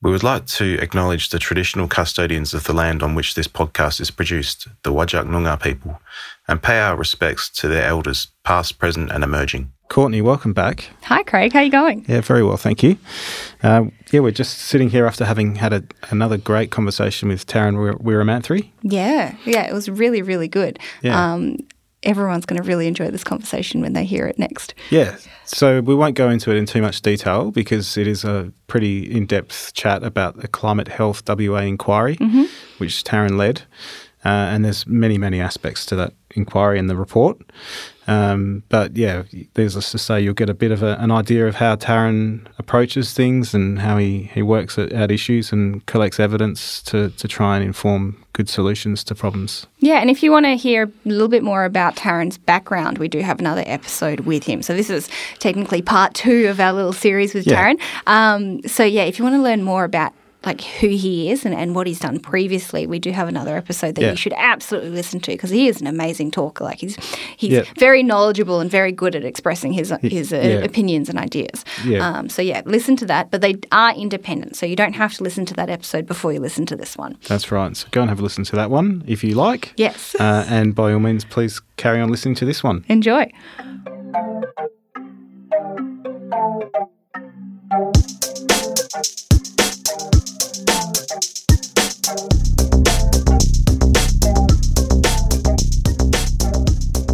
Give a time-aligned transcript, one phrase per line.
[0.00, 4.00] We would like to acknowledge the traditional custodians of the land on which this podcast
[4.00, 6.00] is produced, the Whadjuk Noongar people,
[6.46, 9.72] and pay our respects to their elders, past, present, and emerging.
[9.88, 10.90] Courtney, welcome back.
[11.02, 11.52] Hi, Craig.
[11.52, 12.04] How are you going?
[12.06, 12.96] Yeah, very well, thank you.
[13.60, 17.98] Uh, yeah, we're just sitting here after having had a, another great conversation with Tarun
[18.00, 18.70] Weeramanthri.
[18.82, 20.78] Yeah, yeah, it was really, really good.
[21.02, 21.32] Yeah.
[21.32, 21.56] Um,
[22.02, 24.74] everyone's going to really enjoy this conversation when they hear it next.
[24.90, 28.52] Yeah, so we won't go into it in too much detail because it is a
[28.66, 32.16] pretty in-depth chat about the Climate Health WA inquiry,
[32.78, 33.62] which Tarun led.
[34.24, 37.38] Uh, and there's many, many aspects to that inquiry in the report.
[38.08, 41.46] Um, but yeah, there's just to say you'll get a bit of a, an idea
[41.46, 46.18] of how Tarun approaches things and how he, he works at, at issues and collects
[46.18, 49.66] evidence to, to try and inform good solutions to problems.
[49.80, 53.08] Yeah, and if you want to hear a little bit more about Tarun's background, we
[53.08, 54.62] do have another episode with him.
[54.62, 57.74] So this is technically part two of our little series with Yeah.
[57.74, 57.80] Tarun.
[58.06, 61.52] Um, so yeah, if you want to learn more about like who he is and,
[61.54, 64.10] and what he's done previously, we do have another episode that Yeah.
[64.12, 66.62] you should absolutely listen to because he is an amazing talker.
[66.64, 66.96] Like he's
[67.36, 67.62] he's Yeah.
[67.76, 70.48] very knowledgeable and very good at expressing his his uh, yeah.
[70.64, 71.64] opinions and ideas.
[72.00, 75.24] Um, so yeah, listen to that, but they are independent, so you don't have to
[75.24, 77.16] listen to that episode before you listen to this one.
[77.26, 77.76] That's right.
[77.76, 79.72] So go and have a listen to that one if you like.
[79.76, 80.14] Yes.
[80.20, 82.84] Uh, and by all means, please carry on listening to this one.
[82.88, 83.30] Enjoy.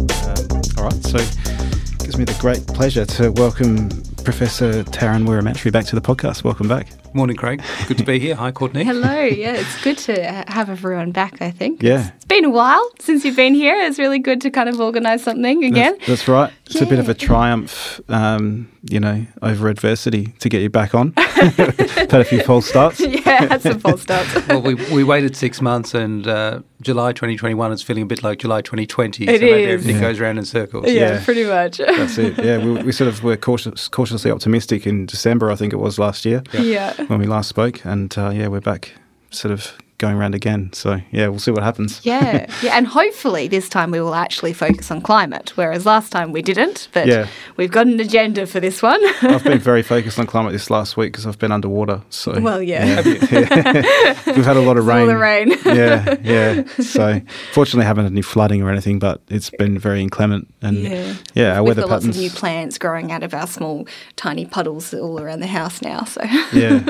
[0.07, 0.35] Uh,
[0.77, 1.03] all right.
[1.05, 3.89] So it gives me the great pleasure to welcome
[4.23, 6.43] Professor Tarun Weeramanthri back to the podcast.
[6.43, 7.04] Welcome back.
[7.15, 7.61] Morning, Craig.
[7.87, 8.35] Good to be here.
[8.35, 8.83] Hi, Courtney.
[8.83, 9.21] Hello.
[9.21, 11.41] Yeah, it's good to have everyone back.
[11.41, 11.81] I think.
[11.81, 12.11] Yeah.
[12.13, 13.73] It's been a while since you've been here.
[13.73, 15.93] It's really good to kind of organise something again.
[15.99, 16.51] That's, that's right.
[16.65, 20.93] It's a bit of a triumph, um, you know, over adversity to get you back
[20.93, 21.13] on.
[21.17, 22.99] Had a few false starts.
[23.25, 24.35] yeah, that's some false starts.
[24.49, 28.39] Well, we, we waited six months, and uh, July 2021 is feeling a bit like
[28.39, 29.23] July 2020.
[29.25, 29.73] It so maybe is.
[29.73, 30.01] everything Yeah.
[30.01, 30.85] goes around in circles.
[30.87, 31.23] yeah, Yeah.
[31.25, 31.77] pretty much.
[31.77, 32.37] That's it.
[32.43, 35.97] Yeah, we, we sort of were cautious, cautiously optimistic in December, I think it was
[35.99, 36.93] last year yeah.
[37.07, 37.85] When we last spoke.
[37.85, 38.93] And uh, yeah, we're back
[39.29, 40.71] sort of going around again.
[40.73, 42.01] So yeah, we'll see what happens.
[42.03, 46.31] Yeah, yeah, and hopefully this time we will actually focus on climate, whereas last time
[46.31, 46.89] we didn't.
[46.93, 47.27] But Yeah.
[47.57, 48.99] we've got an agenda for this one.
[49.21, 52.01] I've been very focused on climate this last week because I've been underwater.
[52.09, 55.09] So well, yeah, we've had a lot of rain.
[55.09, 55.49] all rain.
[55.49, 55.75] the rain.
[55.77, 56.63] yeah, yeah.
[56.83, 57.21] So
[57.53, 60.53] fortunately, I haven't had any flooding or anything, but it's been very inclement.
[60.61, 61.13] And Yeah.
[61.33, 64.45] yeah, our We've weather got lots of new plants growing out of our small, tiny
[64.45, 66.03] puddles all around the house now.
[66.03, 66.21] So
[66.53, 66.81] yeah,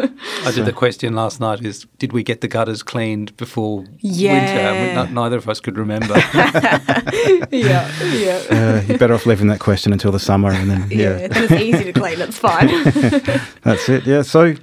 [0.45, 3.95] I did the question last night is, did we get the gutters cleaned before winter?
[4.01, 4.89] Yeah.
[4.89, 6.13] We, not, neither of us could remember.
[7.51, 8.41] yeah, yeah.
[8.49, 11.43] uh, you're better off leaving that question until the summer, and then Yeah, yeah, then
[11.43, 12.19] it's easy to clean.
[12.21, 12.67] It's fine.
[13.63, 14.05] that's it.
[14.05, 14.55] Yeah, so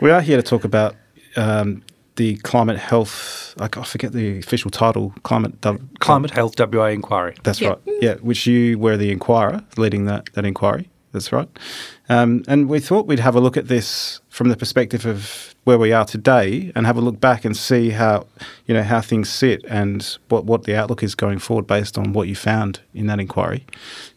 [0.00, 0.94] we are here to talk about
[1.36, 1.82] um,
[2.16, 3.54] the climate health.
[3.60, 5.12] I, I forget the official title.
[5.22, 5.60] Climate.
[5.60, 7.36] dub- Climate Health WA inquiry.
[7.42, 7.70] That's Yeah.
[7.70, 7.78] right.
[8.00, 10.88] Yeah, which you were the inquirer leading that, that inquiry.
[11.12, 11.48] That's right.
[12.08, 15.76] Um, and we thought we'd have a look at this from the perspective of where
[15.78, 18.26] we are today and have a look back and see how,
[18.66, 22.14] you know, how things sit and what, what the outlook is going forward based on
[22.14, 23.66] what you found in that inquiry.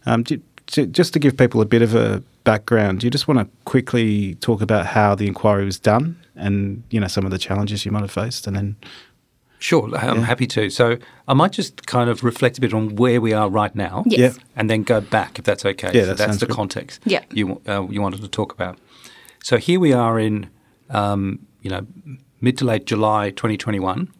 [0.05, 3.27] Um, do, to, just to give people a bit of a background, do you just
[3.27, 7.31] want to quickly talk about how the inquiry was done and, you know, some of
[7.31, 8.77] the challenges you might have faced and then,
[9.59, 10.25] Sure, I'm Yeah.
[10.25, 10.69] happy to.
[10.69, 14.03] So I might just kind of reflect a bit on where we are right now.
[14.05, 14.19] Yes.
[14.37, 14.43] Yeah.
[14.55, 15.91] and then go back if that's okay.
[15.93, 16.55] Yeah, so that that's the good.
[16.55, 17.01] context.
[17.05, 17.23] Yeah.
[17.31, 18.77] you uh, you wanted to talk about.
[19.45, 20.49] So here we are in
[20.89, 21.85] um, you know
[22.41, 24.11] mid to late July 2021.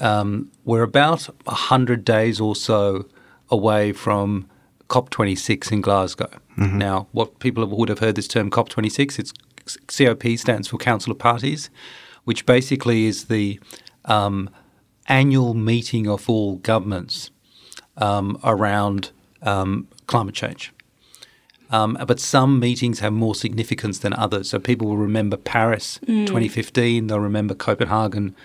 [0.00, 3.06] Um, we're about hundred days or so
[3.52, 4.48] away from
[4.88, 6.28] COP26 in Glasgow.
[6.76, 9.32] Now, what people would have heard this term COP26, it's
[9.86, 11.70] COP stands for Council of Parties,
[12.24, 13.60] which basically is the
[14.06, 14.50] um,
[15.06, 17.30] annual meeting of all governments
[17.96, 20.72] um, around um, climate change.
[21.72, 24.50] Um, but some meetings have more significance than others.
[24.50, 26.26] So people will remember Paris mm.
[26.26, 28.36] 2015, they'll remember Copenhagen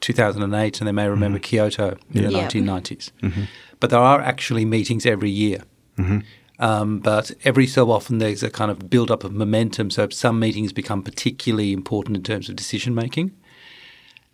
[0.00, 1.42] 2008, and they may remember mm-hmm.
[1.42, 2.48] Kyoto in the Yeah.
[2.48, 3.10] 1990s.
[3.22, 3.42] Mm-hmm.
[3.80, 5.62] But there are actually meetings every year.
[5.98, 6.20] Mm-hmm.
[6.58, 9.90] Um, but every so often there's a kind of build up of momentum.
[9.90, 13.32] So some meetings become particularly important in terms of decision making.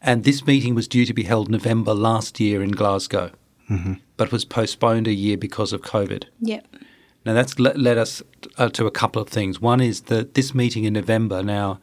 [0.01, 3.31] And this meeting was due to be held November last year in Glasgow,
[4.17, 6.25] but was postponed a year because of COVID.
[6.41, 6.61] yeah.
[7.25, 8.23] Now that's le- led us
[8.59, 9.61] uh, to a couple of things.
[9.61, 11.81] One is that this meeting in November now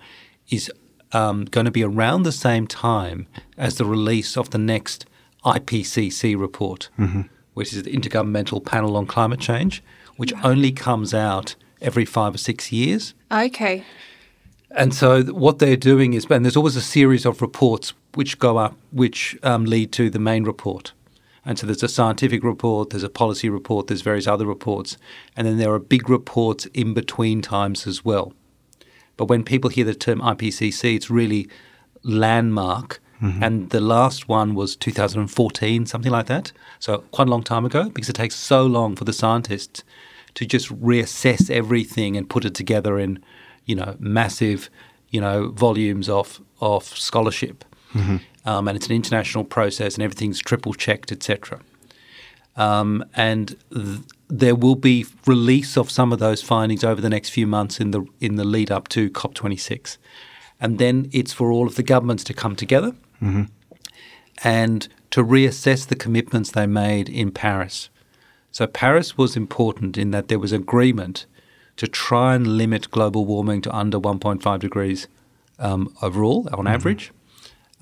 [0.49, 0.71] is
[1.11, 3.27] um, going to be around the same time
[3.57, 5.05] as the release of the next
[5.45, 6.89] IPCC report,
[7.53, 9.83] which is the Intergovernmental Panel on Climate Change,
[10.17, 13.13] which only comes out every five or six years.
[13.31, 13.83] Okay.
[14.71, 18.57] And so what they're doing is, and there's always a series of reports which go
[18.57, 20.93] up, which um, lead to the main report.
[21.45, 24.97] And so there's a scientific report, there's a policy report, there's various other reports,
[25.35, 28.33] and then there are big reports in between times as well.
[29.17, 31.49] But when people hear the term IPCC, it's really
[32.03, 32.99] landmark.
[33.21, 33.43] Mm-hmm.
[33.43, 36.51] And the last one was 2014, something like that.
[36.79, 39.83] So quite a long time ago, because it takes so long for the scientists
[40.33, 43.23] to just reassess everything and put it together in,
[43.65, 44.69] you know, massive,
[45.09, 47.65] you know, volumes of of scholarship.
[47.93, 48.17] Mm-hmm.
[48.45, 51.61] Um, and it's an international process, and everything's triple checked, etc.
[52.55, 57.29] Um, and th- there will be release of some of those findings over the next
[57.29, 59.97] few months in the in the lead up to COP26,
[60.59, 62.93] and then it's for all of the governments to come together
[64.43, 67.89] and to reassess the commitments they made in Paris.
[68.51, 71.25] So Paris was important in that there was agreement
[71.77, 75.07] to try and limit global warming to under 1.5 degrees
[75.59, 77.11] um, overall, on average,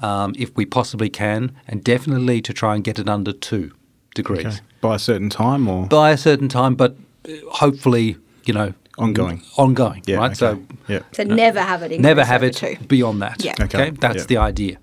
[0.01, 3.71] um, if we possibly can, and definitely to try and get it under two
[4.15, 4.57] degrees Okay.
[4.81, 6.95] By a certain time or by a certain time, but
[7.27, 9.41] uh, hopefully, you know, ongoing?
[9.57, 10.17] ongoing, Yeah.
[10.17, 10.31] right?
[10.31, 10.35] okay.
[10.35, 11.01] So yeah.
[11.13, 11.99] So never have it.
[11.99, 12.77] never have it two.
[12.87, 13.43] beyond that.
[13.43, 13.53] Yeah.
[13.61, 13.89] Okay, Okay.
[13.91, 14.25] that's Yeah.
[14.25, 14.77] the idea.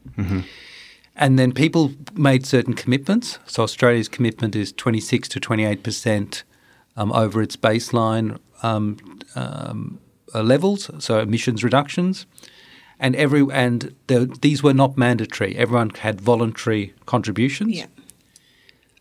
[1.21, 3.41] And then people made certain commitments.
[3.47, 6.45] So Australia's commitment is 26 to 28 percent
[6.97, 8.97] um, over its baseline um,
[9.35, 9.99] um,
[10.35, 12.27] uh, levels, so emissions reductions.
[13.01, 15.57] And every and the, these were not mandatory.
[15.57, 17.77] Everyone had voluntary contributions.
[17.77, 17.87] Yeah.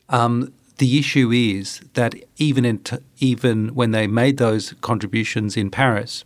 [0.10, 5.72] Um, the issue is that even in t- even when they made those contributions in
[5.72, 6.24] Paris,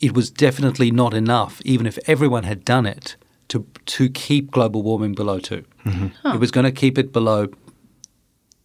[0.00, 1.62] it was definitely not enough.
[1.64, 3.16] Even if everyone had done it
[3.48, 5.64] to to keep global warming below 2
[6.24, 7.46] it was going to keep it below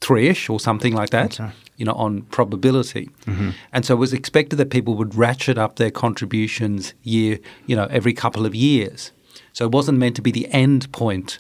[0.01, 1.39] three-ish or something like that.
[1.39, 1.51] Okay.
[1.79, 3.51] You know, on probability, mm-hmm.
[3.73, 7.87] and so it was expected that people would ratchet up their contributions year, you know,
[7.89, 9.11] every couple of years.
[9.53, 11.39] So it wasn't meant to be the end point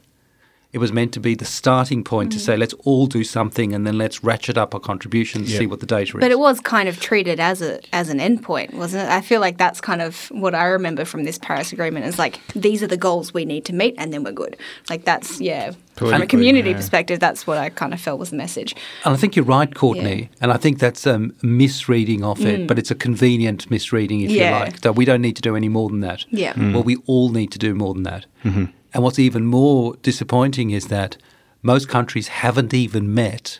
[0.71, 2.33] it was meant to be the starting point Mm.
[2.33, 5.59] to say let's all do something and then let's ratchet up our contributions, Yeah.
[5.59, 6.21] see what the data is.
[6.21, 9.09] But it was kind of treated as a as an endpoint, wasn't it?
[9.09, 12.39] I feel like that's kind of what I remember from this Paris Agreement is like
[12.55, 14.57] these are the goals we need to meet, and then we're good.
[14.89, 15.71] Like that's yeah.
[15.95, 16.77] From a community yeah.
[16.77, 18.73] perspective, that's what I kind of felt was the message.
[19.03, 20.29] and I think you're right, Courtney.
[20.39, 24.35] And I think that's a misreading of it, but it's a convenient misreading, if Mm.
[24.35, 24.59] Yeah.
[24.59, 24.77] you like.
[24.81, 26.23] So we don't need to do any more than that.
[26.29, 26.53] Yeah.
[26.73, 28.25] Well, we all need to do more than that.
[28.93, 31.17] And what's even more disappointing is that
[31.61, 33.59] most countries haven't even met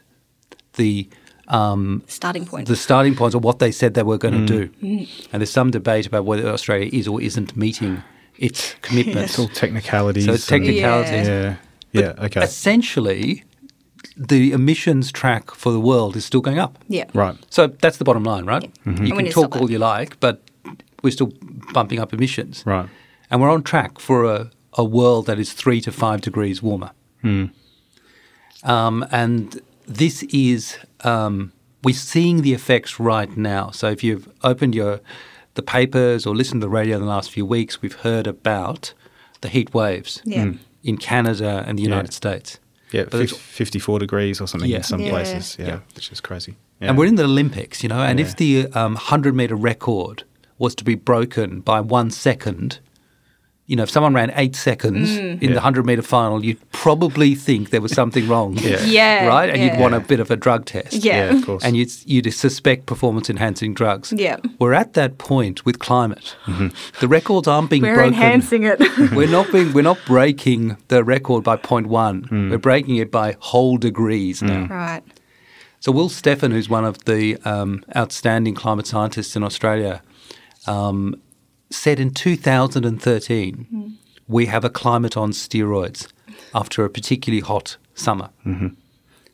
[0.74, 1.10] the
[1.48, 2.68] um, Starting point.
[2.68, 5.06] the starting points of what they said they were going to do.
[5.31, 8.04] And there's some debate about whether Australia is or isn't meeting
[8.38, 9.31] its commitments.
[9.31, 10.26] It's all technicalities.
[10.26, 11.28] So it's and- technicalities.
[11.28, 11.56] Yeah.
[11.94, 12.25] But Yeah.
[12.25, 12.42] Okay.
[12.44, 13.44] Essentially,
[14.16, 16.78] the emissions track for the world is still going up.
[16.88, 17.06] yeah.
[17.14, 17.36] Right.
[17.50, 18.72] So that's the bottom line, right?
[18.86, 20.42] And You can talk all you like, but
[21.04, 21.32] we're still
[21.74, 22.64] bumping up emissions.
[22.66, 22.88] Right.
[23.32, 26.92] And we're on track for a, a world that is three to five degrees warmer.
[28.63, 31.51] Um, and this is, um,
[31.83, 33.71] we're seeing the effects right now.
[33.71, 35.00] So if you've opened your
[35.56, 38.94] the papers or listened to the radio in the last few weeks, we've heard about
[39.42, 40.54] the heat waves Yeah.
[40.83, 41.89] in Canada and the Yeah.
[41.89, 42.60] United States.
[42.92, 43.04] Yeah.
[43.04, 44.77] But fif- it's- 54 degrees or something Yeah.
[44.77, 45.10] in some Yeah.
[45.10, 45.57] places.
[45.60, 45.80] Yeah, Yeah.
[45.95, 46.56] Which is crazy.
[46.80, 48.25] And we're in the Olympics, you know, and Yeah.
[48.25, 50.24] if the um, 100 meter record
[50.57, 52.80] was to be broken by one second,
[53.69, 55.50] you know, if someone ran eight seconds in Yeah.
[55.50, 58.58] the 100 meter final, you'd probably think there was something wrong.
[58.70, 58.82] Yeah.
[58.84, 59.27] Yeah.
[59.27, 59.50] Right?
[59.51, 60.94] And you'd want a bit of a drug test.
[60.94, 61.17] Yeah.
[61.32, 61.63] Yeah, of course.
[61.63, 64.12] And you'd, you'd suspect performance enhancing drugs.
[64.12, 64.38] Yeah.
[64.60, 66.36] We're at that point with climate.
[66.48, 66.70] Mm-hmm.
[67.00, 68.13] The records aren't being We're broken.
[68.15, 68.79] enhancing it.
[69.15, 71.88] we're not being we're not breaking the record by 0.1.
[72.29, 72.50] Mm.
[72.50, 74.65] We're breaking it by whole degrees now.
[74.67, 75.03] right.
[75.79, 80.01] So Will Steffen, who's one of the um, outstanding climate scientists in Australia,
[80.67, 81.15] um,
[81.72, 83.88] said in 2013 hmm.
[84.28, 86.08] we have a climate on steroids
[86.54, 88.30] after a particularly hot summer.
[88.46, 88.68] Mm-hmm.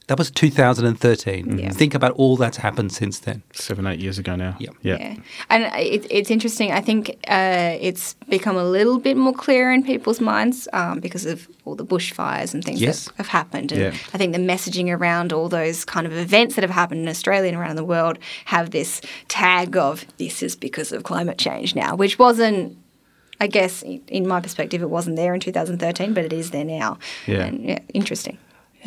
[0.08, 1.58] That was 2013.
[1.58, 1.70] Yeah.
[1.72, 3.42] Think about all that's happened since then.
[3.54, 4.56] Seven, eight years ago now.
[4.60, 4.70] Yeah.
[4.82, 4.98] Yeah.
[5.00, 5.16] Yeah.
[5.50, 6.72] And it, it's interesting.
[6.72, 11.26] I think uh, it's become a little bit more clear in people's minds um, because
[11.26, 13.06] of all the bushfires and things Yes.
[13.06, 13.72] that have happened.
[13.72, 14.00] And Yeah.
[14.14, 17.48] I think the messaging around all those kind of events that have happened in Australia
[17.50, 21.96] and around the world have this tag of this is because of climate change now,
[21.96, 22.78] which wasn't.
[23.42, 27.00] I guess, in my perspective, it wasn't there in 2013, but it is there now.
[27.28, 27.44] Yeah.
[27.48, 28.38] And, yeah interesting.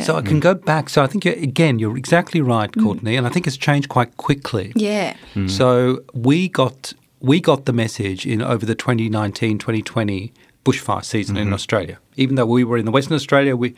[0.04, 0.40] So I can hmm.
[0.40, 0.88] go back.
[0.88, 2.82] So I think, you're, again, you're exactly right, hmm.
[2.82, 4.72] Courtney, and I think it's changed quite quickly.
[4.76, 5.16] Yeah.
[5.34, 5.48] Hmm.
[5.48, 10.30] So we got we got the message in over the 2019-2020
[10.64, 11.54] bushfire season in mm-hmm.
[11.54, 11.98] Australia.
[12.16, 13.74] Even though we were in the Western Australia, we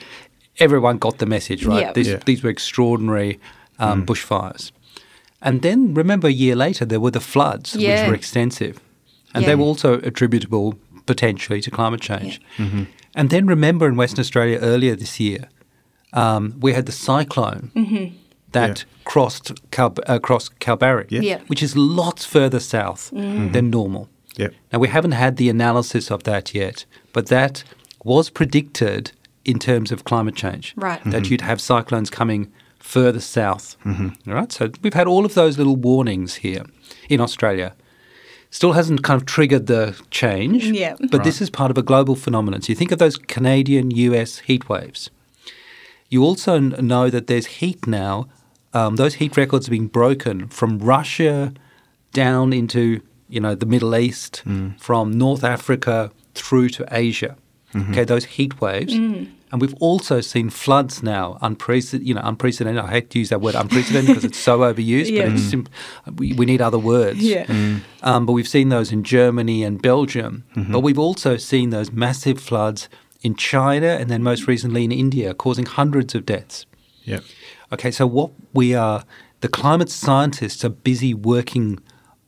[0.59, 1.81] everyone got the message, right?
[1.81, 1.93] Yeah.
[1.93, 2.21] These, Yeah.
[2.27, 3.41] these were extraordinary
[3.79, 4.73] um, bushfires.
[5.41, 8.03] And then remember a year later there were the floods, Yeah.
[8.03, 8.81] which were extensive.
[9.33, 9.51] and Yeah.
[9.51, 10.75] they were also attributable
[11.07, 12.41] potentially to climate change.
[12.57, 12.83] Mm-hmm.
[13.15, 15.49] And then remember in Western Australia earlier this year,
[16.13, 17.71] um, we had the cyclone
[18.53, 21.21] that crossed Cal- uh, crossed Kalbarri, Yeah.
[21.21, 21.39] Yeah.
[21.47, 24.09] which is lots further south than normal.
[24.37, 24.55] Yep.
[24.73, 27.65] Now, we haven't had the analysis of that yet, but that
[28.05, 29.13] was predicted
[29.45, 30.73] in terms of climate change.
[30.77, 31.01] Right.
[31.05, 33.77] That you'd have cyclones coming further south.
[33.85, 34.51] All right.
[34.53, 36.65] So we've had all of those little warnings here
[37.09, 37.75] in Australia.
[38.51, 40.65] Still hasn't kind of triggered the change.
[40.65, 40.97] Yeah.
[41.11, 42.63] But this is part of a global phenomenon.
[42.63, 45.11] So you think of those Canadian US heat waves.
[46.11, 48.29] You also n- know that there's heat now.
[48.73, 51.53] Um, those heat records are being broken from Russia
[52.13, 54.79] down into you know the Middle East, mm.
[54.81, 57.37] from North Africa through to Asia.
[57.75, 57.93] Mm-hmm.
[57.93, 59.31] Okay, those heat waves, mm.
[59.53, 61.39] and we've also seen floods now.
[61.41, 62.83] Unprecedented, you know, unprecedented.
[62.83, 65.27] I hate to use that word unprecedented because it's so overused, Yeah.
[65.27, 65.69] but it's sim-
[66.17, 67.21] we, we need other words.
[67.21, 67.45] Yeah.
[67.47, 67.83] Mm.
[68.03, 70.43] Um, but we've seen those in Germany and Belgium.
[70.57, 70.73] Mm-hmm.
[70.73, 72.89] But we've also seen those massive floods
[73.23, 76.67] in China and then most recently in India, causing hundreds of deaths.
[77.05, 77.25] Yep.
[77.73, 79.05] Okay, so what we are,
[79.41, 81.79] the climate scientists are busy working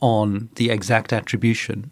[0.00, 1.90] on the exact attribution,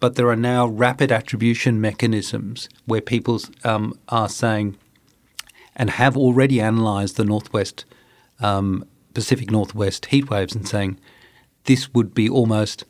[0.00, 4.76] but there are now rapid attribution mechanisms where people um, are saying
[5.76, 7.84] and have already analysed the Northwest,
[8.40, 8.84] um,
[9.14, 10.98] Pacific Northwest heat waves and saying
[11.64, 12.84] this would be almost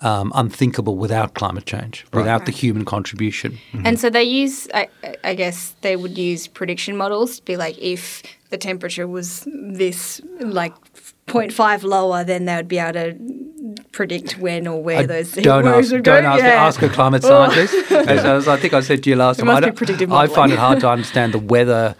[0.00, 3.58] um, unthinkable without climate change, without the human contribution.
[3.84, 4.88] And so they use, I,
[5.24, 10.20] I guess they would use prediction models to be like, if the temperature was this,
[10.40, 10.72] like
[11.26, 13.16] 0.5 lower, then they would be able to
[13.92, 16.28] predict when or where I those heat don't waves ask, would don't go.
[16.28, 16.66] ask, Yeah.
[16.66, 17.28] ask a climate Oh.
[17.28, 17.92] scientist.
[17.92, 19.76] as, as I think I said to you last It time, I, must be don't-
[19.76, 21.94] predictive I find it hard to understand the weather.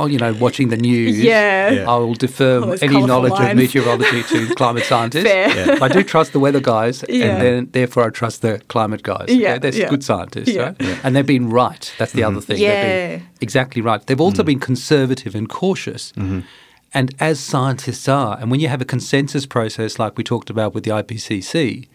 [0.00, 1.18] Oh, you know, watching the news.
[1.20, 1.70] Yeah.
[1.70, 1.90] Yeah.
[1.90, 5.24] I will defer oh, All any colourful knowledge of meteorology to climate scientists.
[5.24, 5.48] Fair.
[5.48, 5.78] Yeah.
[5.82, 7.26] I do trust the weather guys, Yeah.
[7.26, 9.26] and then therefore I trust the climate guys.
[9.28, 9.58] Yeah, Okay?
[9.58, 9.88] They're yeah.
[9.88, 10.62] good scientists, Yeah.
[10.62, 11.00] right?
[11.04, 11.92] And they've been right.
[11.98, 12.46] That's the other mm-hmm.
[12.46, 12.56] thing.
[12.56, 13.16] They've Yeah.
[13.16, 14.04] been exactly right.
[14.06, 14.46] They've also mm.
[14.46, 16.12] been conservative and cautious.
[16.12, 16.40] Mm-hmm.
[16.92, 20.74] And as scientists are, and when you have a consensus process like we talked about
[20.74, 21.86] with the IPCC,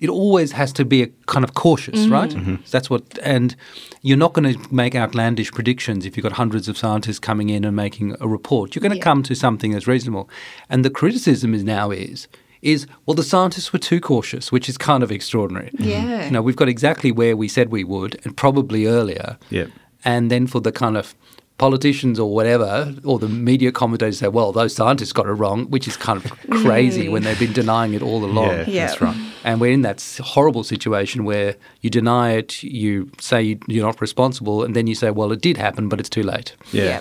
[0.00, 2.12] it always has to be a kind of cautious, mm-hmm.
[2.12, 2.32] right?
[2.32, 3.56] So that's what, and
[4.02, 7.64] you're not going to make outlandish predictions if you've got hundreds of scientists coming in
[7.64, 8.74] and making a report.
[8.74, 9.04] You're going to Yeah.
[9.04, 10.28] come to something that's reasonable.
[10.68, 12.28] And the criticism is now is,
[12.62, 15.70] is well, the scientists were too cautious, which is kind of extraordinary.
[15.70, 15.88] Mm-hmm.
[15.88, 16.24] Yeah.
[16.26, 19.38] You know, we've got exactly where we said we would, and probably earlier.
[19.50, 19.66] yeah
[20.04, 21.14] And then for the kind of
[21.58, 25.86] politicians or whatever, or the media commentators say, well, those scientists got it wrong, which
[25.86, 28.48] is kind of crazy when they've been denying it all along.
[28.48, 28.86] Yeah, Yeah.
[28.86, 29.16] that's right.
[29.44, 34.00] And we're in that horrible situation where you deny it, you say you- you're not
[34.00, 36.56] responsible, and then you say, well, it did happen, but it's too late.
[36.72, 37.00] Yeah.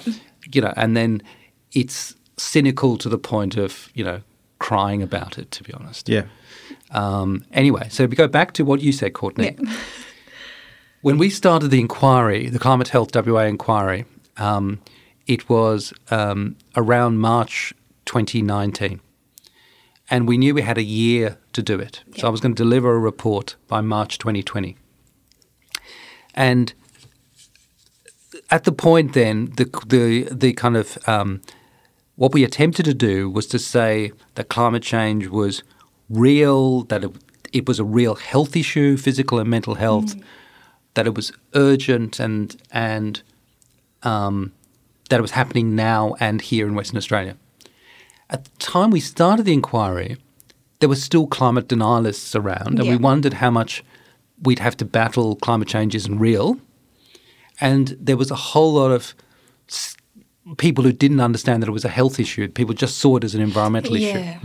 [0.53, 1.24] You know, and then
[1.72, 4.19] it's cynical to the point of, you know,
[4.60, 6.07] crying about it, to be honest.
[6.10, 6.24] Yeah.
[6.91, 9.55] Um, anyway, so if we go back to what you said, Courtney.
[9.60, 9.72] Yeah.
[11.01, 14.05] When we started the inquiry, the Climate Health WA inquiry,
[14.37, 14.81] um,
[15.27, 17.73] it was um, around March
[18.05, 18.99] 2019.
[20.09, 22.01] And we knew we had a year to do it.
[22.17, 24.75] So I was going to deliver a report by March 2020.
[26.35, 26.73] And
[28.49, 31.41] at the point then, the, the, the kind of um,
[32.15, 35.63] what we attempted to do was to say that climate change was
[36.09, 37.11] real, that it,
[37.51, 40.15] it was a real health issue, physical and mental health,
[40.93, 43.23] that it was urgent and and
[44.03, 44.51] um,
[45.10, 47.38] that it was happening now and here in Western Australia.
[48.29, 50.17] At the time we started the inquiry,
[50.79, 53.83] there were still climate denialists around, and we wondered how much
[54.41, 56.60] we'd have to battle climate change isn't real.
[57.62, 59.13] And there was a whole lot of
[60.57, 62.48] people who didn't understand that it was a health issue.
[62.50, 64.17] People just saw it as an environmental issue.
[64.17, 64.39] Yeah.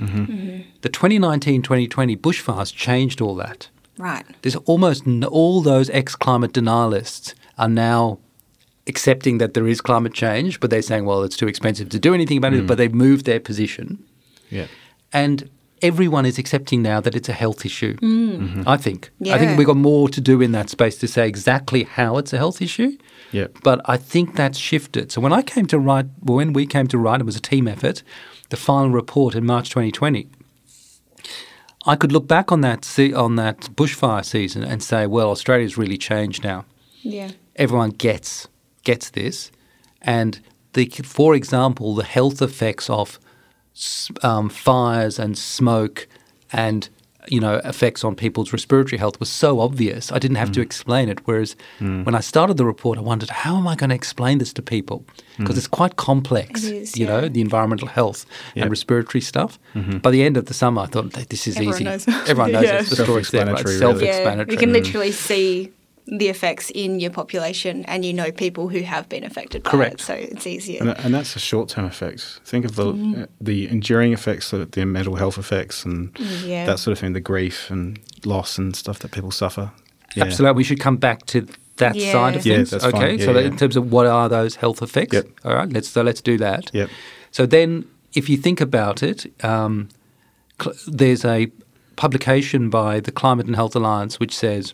[0.83, 3.69] The 2019 2020 bushfires changed all that.
[3.97, 4.25] Right.
[4.43, 8.19] There's almost all those ex climate denialists are now
[8.89, 12.15] accepting that there is climate change, but they're saying, well, it's too expensive to do
[12.15, 12.79] anything about it, but hmm.
[12.79, 14.03] they've moved their position.
[14.51, 14.67] Yeah.
[15.13, 15.51] And
[15.83, 17.97] everyone is accepting now that it's a health issue.
[17.97, 18.63] Hmm.
[18.67, 19.11] I think.
[19.27, 22.33] I think we've got more to do in that space to say exactly how it's
[22.33, 22.97] a health issue.
[23.33, 23.49] Yeah.
[23.63, 25.13] But I think that's shifted.
[25.13, 27.69] So when I came to write, when we came to write, it was a team
[27.69, 28.03] effort,
[28.49, 30.29] the final report in March 2020.
[31.87, 35.79] I could look back on that se- on that bushfire season and say, well, Australia's
[35.79, 36.65] really changed now.
[37.01, 37.31] Yeah.
[37.57, 38.49] Everyone gets
[38.85, 39.51] gets this,
[40.03, 40.41] and
[40.75, 43.19] the for example, the health effects of
[44.23, 46.09] um, fires and smoke
[46.53, 46.89] and
[47.31, 50.11] you know, effects on people's respiratory health was so obvious.
[50.11, 50.55] I didn't have Mm.
[50.55, 51.19] to explain it.
[51.27, 54.51] Whereas when I started the report, I wondered how am I going to explain this
[54.55, 55.05] to people
[55.37, 55.59] because Mm.
[55.59, 56.65] it's quite complex.
[56.65, 58.63] It is, you know, the environmental health Yeah.
[58.63, 59.59] and respiratory stuff.
[59.75, 59.99] Mm-hmm.
[59.99, 61.85] By the end of the summer, I thought this is Everyone easy.
[61.85, 62.09] knows.
[62.29, 62.79] Everyone knows Yeah.
[62.81, 63.59] it's the story's there, right?
[63.59, 63.79] Self-explanatory, really.
[64.07, 64.47] Self-explanatory.
[64.49, 65.71] Yeah, you can literally see
[66.11, 69.95] the effects in your population, and you know people who have been affected by Correct.
[69.95, 70.81] it, so it's easier.
[70.81, 72.41] And, and that's a short term effects.
[72.45, 73.23] Think of the Mm.
[73.23, 76.11] uh, the enduring effects, the, the mental health effects, and
[76.45, 76.65] Yeah.
[76.67, 79.71] that sort of thing, the grief and loss and stuff that people suffer.
[80.17, 80.25] Yeah.
[80.25, 80.57] Absolutely.
[80.57, 81.47] We should come back to
[81.77, 82.13] that Yeah.
[82.13, 82.71] side of Yeah, things.
[82.71, 82.99] that's okay.
[82.99, 83.19] fine.
[83.19, 85.13] Yeah, so that in terms of what are those health effects?
[85.15, 85.27] Yep.
[85.45, 85.71] All right.
[85.73, 86.71] Let's so let's do that.
[86.73, 86.89] Yep.
[87.31, 87.85] So then,
[88.15, 89.89] if you think about it, um,
[90.61, 91.49] cl- there's a
[91.97, 94.73] publication by the Climate and Health Alliance which says,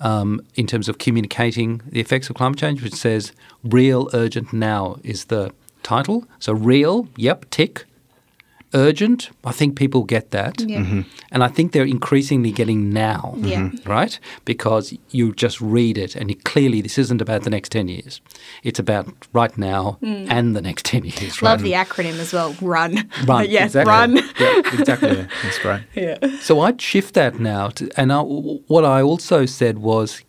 [0.00, 3.32] um, in terms of communicating the effects of climate change, which says
[3.64, 5.52] "real, urgent, now" is the
[5.82, 6.26] title.
[6.38, 7.84] So real, yep, tick.
[8.72, 10.60] Urgent, I think people get that.
[10.60, 10.78] Yeah.
[10.84, 11.04] Mhm.
[11.32, 13.60] And I think they're increasingly getting now Yeah.
[13.62, 13.90] Mm-hmm.
[13.90, 14.18] right?
[14.44, 18.20] Because you just read it and you, clearly this isn't about the next 10 years.
[18.62, 21.50] It's about right now and the next 10 years, right?
[21.50, 22.54] Love the acronym as well.
[22.60, 23.08] Run.
[23.26, 23.90] Run, yes, exactly.
[23.90, 24.16] run.
[24.38, 25.08] Yeah, exactly.
[25.16, 25.80] Yeah, that's great.
[25.96, 26.18] yeah.
[26.40, 27.70] So I'd shift that now.
[27.70, 30.22] To, and I, what I also said was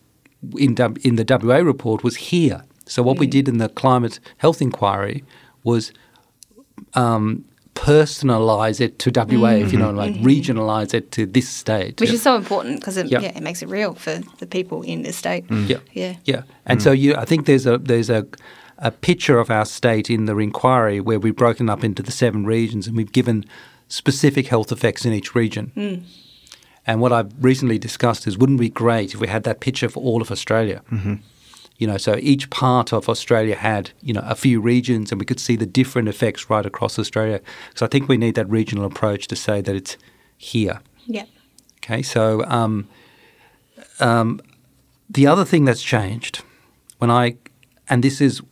[0.58, 2.64] in, in the WA report was here.
[2.86, 5.22] So what we did in the climate health inquiry
[5.62, 5.92] was
[6.94, 9.82] um, personalise it to WA, if you mm.
[9.82, 10.26] know, like mm-hmm.
[10.26, 12.00] regionalise it to this state.
[12.00, 13.20] Which is so important because it, Yeah.
[13.20, 15.46] yeah, it makes it real for the people in the state.
[15.48, 15.68] Mm.
[15.68, 15.78] Yeah.
[15.92, 16.16] Yeah.
[16.24, 16.82] Yeah, and mm.
[16.82, 18.26] so you, I think there's a there's a
[18.78, 22.44] a picture of our state in the inquiry where we've broken up into the seven
[22.44, 23.44] regions and we've given
[23.88, 26.04] specific health effects in each region.
[26.86, 29.88] And what I've recently discussed is, wouldn't it be great if we had that picture
[29.88, 30.82] for all of Australia?
[30.90, 31.14] Mm-hmm.
[31.82, 35.24] You know, so each part of Australia had you know a few regions, and we
[35.24, 37.40] could see the different effects right across Australia.
[37.74, 39.96] So I think we need that regional approach to say that it's
[40.38, 40.80] here.
[41.06, 41.24] Yeah.
[41.78, 42.86] Okay, so um,
[43.98, 44.40] um,
[45.10, 46.44] the other thing that's changed
[46.98, 47.34] when I,
[47.88, 48.42] and this is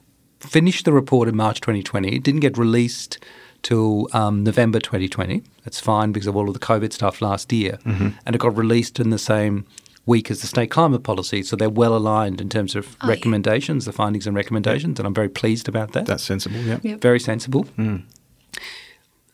[0.41, 3.25] finished the report in March 2020, it didn't get released
[3.63, 5.45] till um, November 2020.
[5.65, 7.79] That's fine because of all of the COVID stuff last year,
[8.27, 9.67] and it got released in the same
[10.07, 11.43] week as the state climate policy.
[11.43, 13.11] So they're well aligned in terms of Oh, yeah.
[13.11, 16.07] recommendations, the findings and recommendations, and I'm very pleased about that.
[16.07, 16.59] That's sensible.
[16.61, 16.79] Yeah.
[16.83, 16.97] Yeah.
[16.97, 17.63] Very sensible.
[17.77, 17.97] Hmm.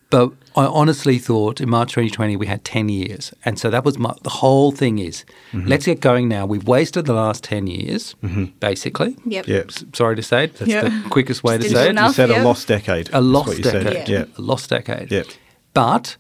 [0.08, 3.32] But I honestly thought in March 2020 we had 10 years.
[3.44, 5.66] And so that was my, the whole thing is mm-hmm.
[5.66, 6.46] let's get going now.
[6.46, 8.44] We've wasted the last 10 years, mm-hmm.
[8.60, 9.16] basically.
[9.24, 9.48] Yep.
[9.48, 9.62] Yeah.
[9.68, 10.54] S- Sorry to say it.
[10.58, 10.82] That's Yeah.
[10.88, 12.00] the quickest way to say didn't it.
[12.00, 12.42] do You said yeah.
[12.42, 13.10] a lost decade.
[13.12, 13.82] A lost decade.
[13.82, 14.08] Said.
[14.08, 14.18] Yeah.
[14.18, 14.24] Yeah.
[14.38, 15.10] A lost decade.
[15.10, 15.22] Yeah.
[15.74, 16.16] But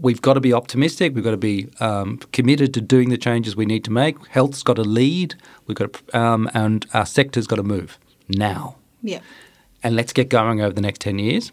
[0.00, 1.14] we've got to be optimistic.
[1.14, 4.16] We've got to be um, committed to doing the changes we need to make.
[4.28, 5.34] Health's got to lead.
[5.66, 8.76] We've got to, um, and our sector's got to move now.
[9.02, 9.20] Yeah.
[9.84, 11.52] and let's get going over the next 10 years.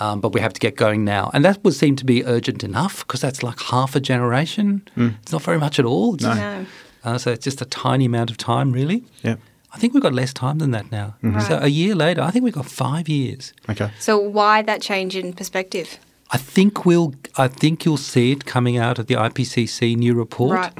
[0.00, 1.30] Um, but we have to get going now.
[1.34, 4.82] And that would seem to be urgent enough because that's like half a generation.
[4.96, 6.14] It's not very much at all.
[6.14, 6.66] It's- No.
[7.04, 9.02] Uh, so it's just a tiny amount of time, really.
[9.22, 9.36] Yeah.
[9.72, 11.14] I think we've got less time than that now.
[11.22, 11.62] So Right.
[11.64, 13.52] a year later, I think we've got five years.
[13.68, 13.90] Okay.
[13.98, 15.98] So why that change in perspective?
[16.30, 17.14] I think we'll.
[17.36, 20.56] I think you'll see it coming out of the IPCC new report.
[20.56, 20.72] Right.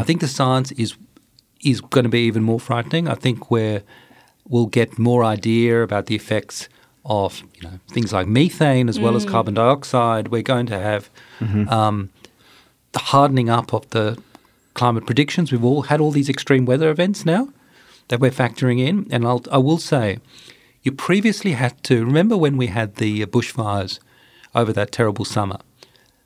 [0.00, 0.96] I think the science is
[1.60, 3.08] is going to be even more frightening.
[3.08, 3.82] I think where
[4.48, 6.68] we'll get more idea about the effects
[7.04, 10.28] of you know things like methane as well as carbon dioxide.
[10.28, 11.10] We're going to have
[11.68, 12.10] um,
[12.92, 14.16] the hardening up of the
[14.74, 15.50] climate predictions.
[15.50, 17.48] We've all had all these extreme weather events now
[18.08, 20.18] that we're factoring in, and I'll, I will say,
[20.82, 23.98] you previously had to remember when we had the uh, bushfires
[24.54, 25.58] over that terrible summer.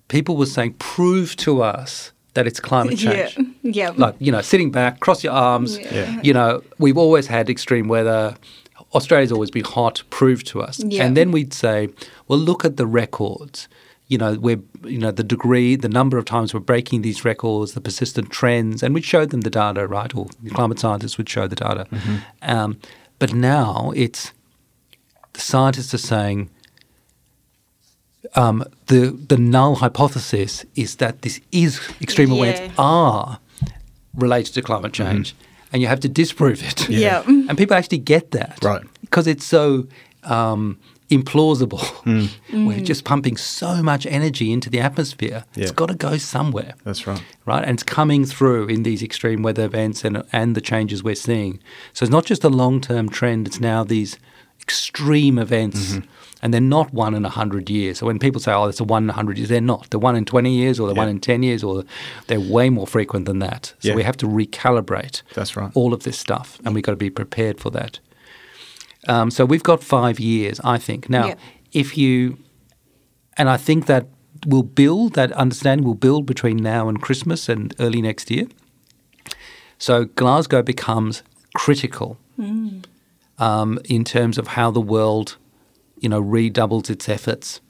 [0.08, 3.44] People were saying, "Prove to us that it's climate change." Yeah.
[3.68, 3.90] Yeah.
[3.96, 6.20] like you know sitting back cross your arms Yeah.
[6.22, 8.36] you know we've always had extreme weather
[8.94, 11.04] australia's always been hot prove to us Yeah.
[11.04, 11.88] and then we'd say
[12.28, 13.66] well look at the records
[14.06, 17.72] you know we're you know the degree the number of times we're breaking these records
[17.72, 21.28] the persistent trends and we'd show them the data right or the climate scientists would
[21.28, 21.84] show the data
[22.42, 22.78] um,
[23.18, 24.32] but now it's
[25.32, 26.50] the scientists are saying
[28.34, 32.42] um, the the null hypothesis is that this is extreme Yeah.
[32.44, 33.38] events are
[34.14, 35.34] related to climate change,
[35.72, 36.88] and you have to disprove it.
[36.88, 37.22] Yeah.
[37.48, 38.82] and people actually get that, Right.
[39.00, 39.86] Because it's so
[40.24, 40.78] um,
[41.10, 41.82] implausible.
[42.52, 45.44] We're just pumping so much energy into the atmosphere.
[45.54, 47.22] it's got to go somewhere That's right.
[47.44, 47.62] right?
[47.62, 51.60] And it's coming through in these extreme weather events and and the changes we're seeing.
[51.92, 54.18] So it's not just a long term trend; it's now these
[54.60, 55.98] extreme events,
[56.46, 57.98] and they're not one in a hundred years.
[57.98, 59.90] So when people say, "Oh, it's a one in hundred years," they're not.
[59.90, 61.82] They're one in twenty years, or they're one in ten years, or
[62.28, 63.74] they're way more frequent than that.
[63.80, 63.96] So Yeah.
[63.96, 65.72] we have to recalibrate That's right.
[65.74, 67.98] all of this stuff, and we've got to be prepared for that.
[69.08, 71.10] Um, so we've got five years, I think.
[71.10, 71.34] Now, Yeah.
[71.72, 72.38] if you,
[73.36, 74.06] and I think that
[74.46, 78.46] will build that understanding will build between now and Christmas and early next year.
[79.78, 81.22] So Glasgow becomes
[81.54, 82.18] critical
[83.38, 85.36] um, in terms of how the world,
[86.06, 87.60] you know, redoubles its efforts,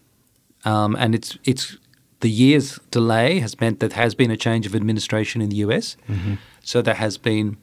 [0.66, 1.78] um, and it's it's
[2.20, 5.56] the year's delay has meant that there has been a change of administration in the
[5.66, 5.96] US,
[6.62, 7.56] so there has been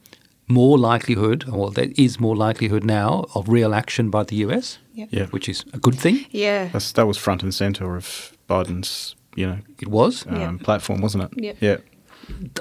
[0.48, 5.26] more likelihood, or there is more likelihood now of real action by the US, Yeah.
[5.34, 6.16] which is a good thing.
[6.30, 6.68] Yeah.
[6.72, 10.26] That's, that was front and center of Biden's, you know, It was.
[10.26, 10.56] um, Yeah.
[10.64, 11.30] platform, wasn't it?
[11.44, 11.56] Yep.
[11.60, 11.76] Yeah.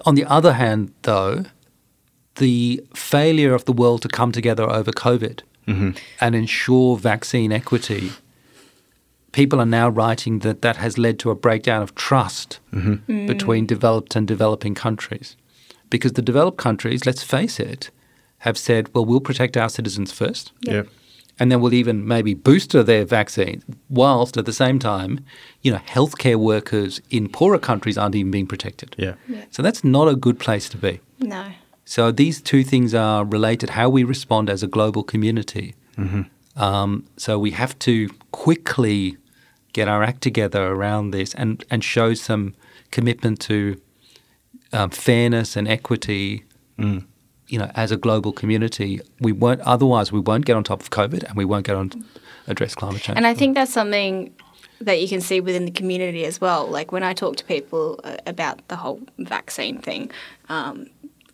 [0.06, 1.43] On the other hand, though,
[2.36, 5.91] the failure of the world to come together over COVID Mm-hmm.
[6.19, 8.12] and ensure vaccine equity,
[9.32, 13.28] people are now writing that that has led to a breakdown of trust mm-hmm.
[13.28, 15.38] between developed and developing countries.
[15.89, 17.91] Because the developed countries, let's face it,
[18.39, 20.52] have said, well, we'll protect our citizens first.
[20.62, 20.84] Yeah.
[21.39, 25.19] and then we'll even maybe booster their vaccine, whilst at the same time,
[25.62, 28.95] you know, healthcare workers in poorer countries aren't even being protected.
[28.97, 29.15] Yeah.
[29.49, 30.99] So that's not a good place to be.
[31.19, 31.45] No.
[31.86, 33.72] So these two things are related.
[33.72, 35.76] How we respond as a global community.
[36.56, 39.17] Um, so we have to quickly
[39.74, 42.54] get our act together around this and and show some
[42.91, 43.82] commitment to
[44.72, 46.43] um, fairness and equity.
[47.48, 49.62] You know, as a global community, we won't.
[49.62, 51.91] Otherwise, we won't get on top of COVID, and we won't get on
[52.48, 53.17] address climate change.
[53.17, 54.34] And I think that's something
[54.82, 56.67] that you can see within the community as well.
[56.67, 60.12] Like when I talk to people uh, about the whole vaccine thing,
[60.50, 60.88] um,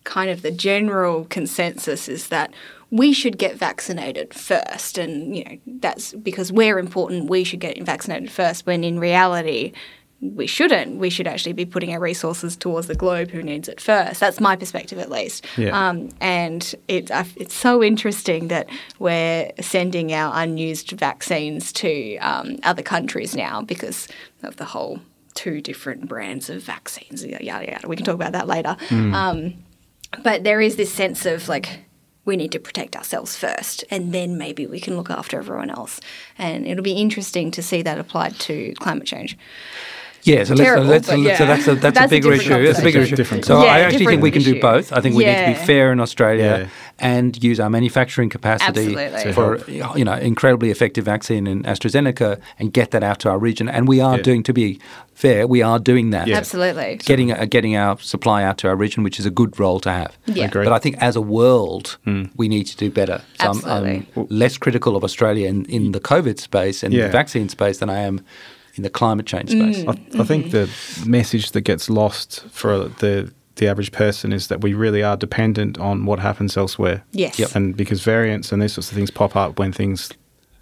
[0.10, 2.52] kind of the general consensus is that
[2.90, 7.30] we should get vaccinated first, and you know that's because we're important.
[7.30, 8.66] We should get vaccinated first.
[8.66, 9.72] When in reality,
[10.20, 10.98] we shouldn't.
[10.98, 14.20] We should actually be putting our resources towards the globe who needs it first.
[14.20, 15.46] That's my perspective, at least.
[15.58, 15.78] Yeah.
[15.78, 18.68] Um, and it, it's so interesting that
[18.98, 24.08] we're sending our unused vaccines to um, other countries now because
[24.42, 25.00] of the whole
[25.36, 27.24] two different brands of vaccines.
[27.24, 27.72] Yada yada.
[27.72, 27.88] yada.
[27.88, 28.76] We can talk about that later.
[28.90, 29.54] Um,
[30.24, 31.86] but there is this sense of like
[32.26, 36.00] we need to protect ourselves first, and then maybe we can look after everyone else.
[36.38, 39.38] And it'll be interesting to see that applied to climate change.
[40.24, 42.68] Yeah, so, Terrible, let's, let's, so that's a, that's, That's a a bigger different issue.
[42.68, 43.16] That's a bigger issue.
[43.16, 44.92] Different so Yeah, I actually think we can do both.
[44.92, 46.70] I think we need to be fair in Australia Yeah.
[47.00, 49.34] and use our manufacturing capacity Absolutely.
[49.34, 49.58] for
[49.98, 53.70] you know incredibly effective vaccine in AstraZeneca and get that out to our region.
[53.70, 54.24] And we are Yeah.
[54.24, 54.80] doing, to be
[55.14, 56.28] fair, we are doing that.
[56.28, 56.38] Yeah.
[56.38, 56.98] Absolutely.
[57.06, 59.90] Getting uh, getting our supply out to our region, which is a good role to
[59.92, 60.18] have.
[60.26, 60.46] Yeah.
[60.46, 60.66] Agreed.
[60.66, 61.98] But I think as a world,
[62.36, 63.22] we need to do better.
[63.40, 64.08] So I'm, Absolutely.
[64.18, 67.06] I'm less critical of Australia in, in the COVID space and Yeah.
[67.08, 68.22] the vaccine space than I am
[68.80, 69.84] in the climate change space.
[69.84, 69.90] Mm.
[70.18, 70.70] I, I think the
[71.06, 75.78] message that gets lost for the the average person is that we really are dependent
[75.80, 77.04] on what happens elsewhere.
[77.12, 77.38] Yes.
[77.38, 77.56] Yep.
[77.56, 80.10] And because variants and these sorts of things pop up when things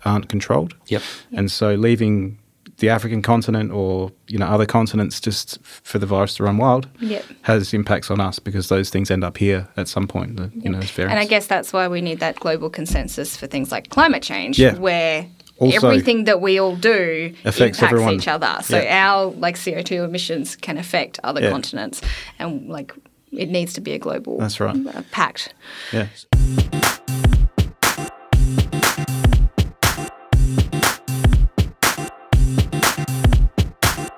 [0.04, 0.74] aren't controlled.
[0.88, 1.04] Yep.
[1.32, 2.40] And so leaving
[2.80, 6.88] the African continent or you know other continents just for the virus to run wild
[7.00, 7.24] Yep.
[7.44, 10.38] has impacts on us because those things end up here at some point.
[10.38, 11.12] The, you know, as variants.
[11.14, 14.58] And I guess that's why we need that global consensus for things like climate change,
[14.60, 14.76] Yeah.
[14.78, 15.28] where
[15.60, 18.14] Also- everything that we all do Affects impacts everyone.
[18.16, 18.58] each other.
[18.64, 19.08] So Yeah.
[19.08, 21.50] our like CO2 emissions can affect other Yeah.
[21.52, 22.02] continents,
[22.40, 22.94] and like
[23.32, 24.76] it needs to be a global That's right.
[24.96, 25.54] uh, pact.
[25.92, 26.08] yeah.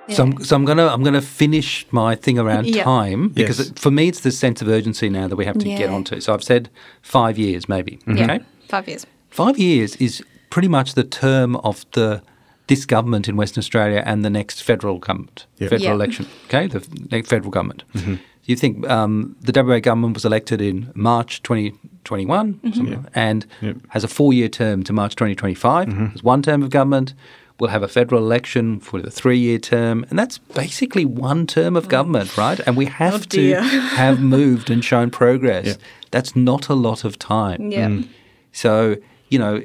[0.10, 2.84] So I'm, so I'm gonna I'm gonna finish my thing around Yeah.
[2.84, 3.70] time because Yes.
[3.70, 6.20] it, for me it's the sense of urgency now that we have to get onto.
[6.20, 6.70] So I've said
[7.04, 8.00] five years maybe.
[8.08, 9.06] Yeah, Okay, five years.
[9.30, 12.22] five years is pretty much the term of the
[12.68, 15.70] this government in Western Australia and the next federal government, Yeah.
[15.70, 15.94] federal Yeah.
[15.96, 16.26] election.
[16.48, 17.84] Okay, the f- next federal government.
[17.96, 18.16] Mm-hmm.
[18.46, 22.72] You think um, the WA government was elected in March 2021 mm-hmm.
[22.74, 23.78] something, and Yep.
[23.90, 25.88] has a four-year term to March 2025.
[25.88, 26.06] Mm-hmm.
[26.08, 27.14] There's one term of government.
[27.60, 31.88] We'll have a federal election for the three-year term, and that's basically one term of
[31.90, 32.60] government, right?
[32.66, 33.54] And we have Oh, to
[33.98, 35.66] have moved and shown progress.
[35.66, 35.74] Yeah.
[36.12, 37.72] That's not a lot of time.
[37.72, 37.88] Yeah.
[37.88, 38.08] Mm.
[38.52, 38.96] So,
[39.30, 39.64] you know,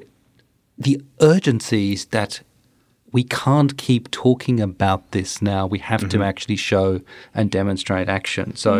[0.85, 2.43] the urgencies that
[3.13, 5.67] we can't keep talking about this now.
[5.67, 7.01] We have to actually show
[7.35, 8.57] and demonstrate action.
[8.57, 8.73] So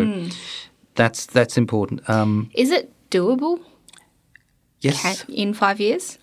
[0.95, 2.09] that's that's important.
[2.09, 3.59] Um, Is it doable
[4.81, 6.19] yes, Can- in five years?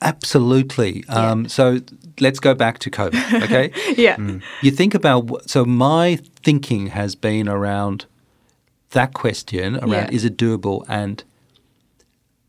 [0.00, 1.04] absolutely.
[1.08, 1.78] Um, So
[2.20, 3.42] let's go back to COVID.
[3.44, 4.16] Okay, Yeah.
[4.60, 8.06] you think about so my thinking has been around
[8.90, 10.10] that question around Yeah.
[10.10, 11.22] is it doable and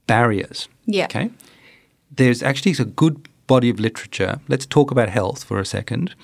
[0.08, 0.68] barriers.
[0.86, 1.06] Yeah.
[1.06, 1.30] Okay.
[2.16, 4.40] There's actually a good body of literature.
[4.48, 6.16] Let's talk about health for a second.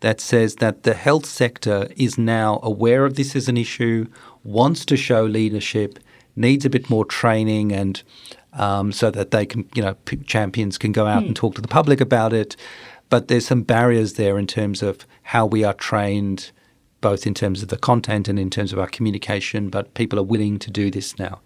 [0.00, 4.06] That says that the health sector is now aware of this as an issue,
[4.44, 5.98] wants to show leadership,
[6.36, 8.02] needs a bit more training, and
[8.54, 11.60] um, so that they can, you know, p- champions can go out and talk to
[11.60, 12.56] the public about it.
[13.10, 16.50] but there's some barriers there in terms of how we are trained,
[17.00, 19.68] both in terms of the content and in terms of our communication.
[19.68, 21.40] But people are willing to do this now,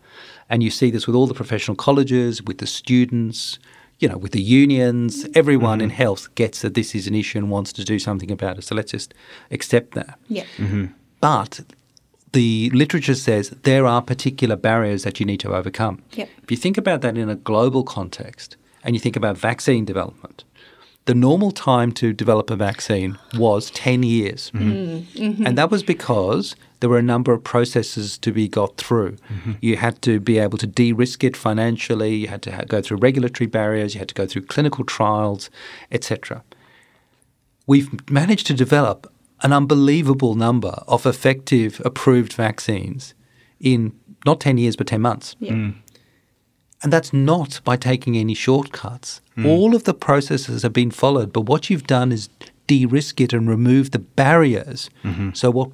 [0.49, 3.59] and you see this with all the professional colleges, with the students.
[4.01, 5.97] You know, with the unions, everyone in mm-hmm.
[5.97, 8.63] health gets that this is an issue and wants to do something about it.
[8.63, 9.15] So let's just
[9.51, 10.19] accept that.
[10.29, 10.45] Yeah.
[10.59, 10.87] Mm-hmm.
[11.21, 11.61] But
[12.33, 16.03] the literature says there are particular barriers that you need to overcome.
[16.13, 16.29] Yep.
[16.43, 20.45] If you think about that in a global context and you think about vaccine development,
[21.07, 24.51] the normal time to develop a vaccine was 10 years.
[24.53, 25.23] Mm-hmm.
[25.23, 25.47] Mm-hmm.
[25.47, 29.17] And that was because there were a number of processes to be got through.
[29.31, 29.53] Mm-hmm.
[29.61, 32.81] You had to be able to de risk it financially, you had to ha- go
[32.81, 35.51] through regulatory barriers, you had to go through clinical trials,
[35.93, 36.43] etc
[37.67, 39.11] we've managed to develop
[39.43, 43.15] an unbelievable number of effective approved vaccines
[43.61, 43.93] in
[44.27, 45.37] not 10 years but 10 months.
[45.39, 45.53] Yeah.
[45.53, 45.75] Mm.
[46.85, 49.23] And that's not by taking any shortcuts.
[49.35, 49.47] Hmm.
[49.47, 52.29] All of the processes have been followed, but what you've done is
[52.67, 54.91] de risk it and remove the barriers.
[55.03, 55.31] Mm-hmm.
[55.33, 55.71] So, what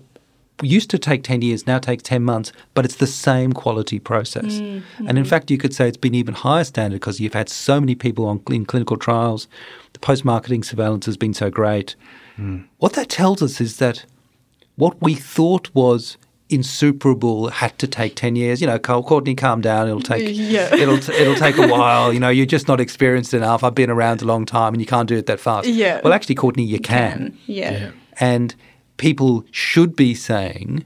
[0.62, 4.61] used to take 10 years now takes 10 months, but it's the same quality process.
[4.61, 5.09] Mm-hmm.
[5.09, 7.81] And in fact, you could say it's been even higher standard because you've had so
[7.81, 9.49] many people on, in clinical trials,
[9.94, 11.96] the post marketing surveillance has been so great.
[12.37, 12.61] Hmm.
[12.79, 14.05] What that tells us is that
[14.77, 16.16] what we thought was
[16.50, 18.60] insuperable had to take 10 years.
[18.60, 19.88] You know courtney calm down.
[19.88, 20.74] It'll take Yeah.
[20.74, 22.12] it'll t- it'll take a while.
[22.12, 23.62] You know you're just not experienced enough.
[23.64, 25.68] I've been around a long time and you can't do it that fast.
[25.68, 26.00] Yeah.
[26.04, 27.36] well actually courtney you can.
[27.46, 27.90] Yeah.
[28.20, 28.54] and
[28.96, 30.84] people should be saying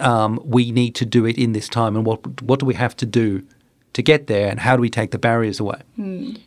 [0.00, 2.96] um, we need to do it in this time and what what do we have
[2.96, 3.42] to do
[3.92, 5.80] to get there and how do we take the barriers away?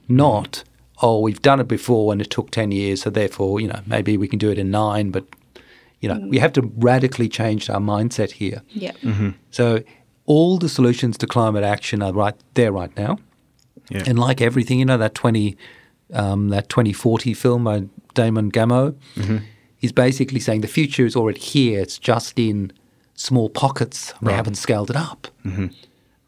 [0.08, 0.64] Not
[1.02, 4.18] oh we've done it before and it took 10 years so therefore you know maybe
[4.18, 5.26] we can do it in 9 but
[6.02, 6.30] you know mm.
[6.30, 8.92] we have to radically change our mindset here Yeah.
[9.04, 9.30] Mm-hmm.
[9.52, 9.82] so
[10.26, 13.18] all the solutions to climate action are right there right now
[13.90, 14.04] Yeah.
[14.08, 15.56] and like everything, you know that twenty,
[16.14, 17.84] um, that twenty forty film by
[18.14, 19.38] Damon Gameau, mm-hmm.
[19.82, 21.82] is basically saying the future is already here.
[21.82, 22.72] It's just in
[23.16, 24.14] small pockets.
[24.22, 25.68] We haven't scaled it up, mm-hmm.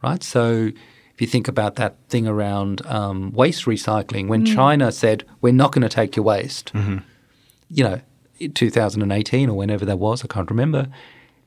[0.01, 0.23] right?
[0.23, 0.71] So
[1.13, 4.55] if you think about that thing around um, waste recycling, when mm.
[4.55, 6.71] China said we're not going to take your waste,
[7.69, 8.08] you know, in
[8.39, 10.87] 2018 or whenever that was, I can't remember,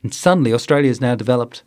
[0.02, 1.62] and suddenly Australia's now developed.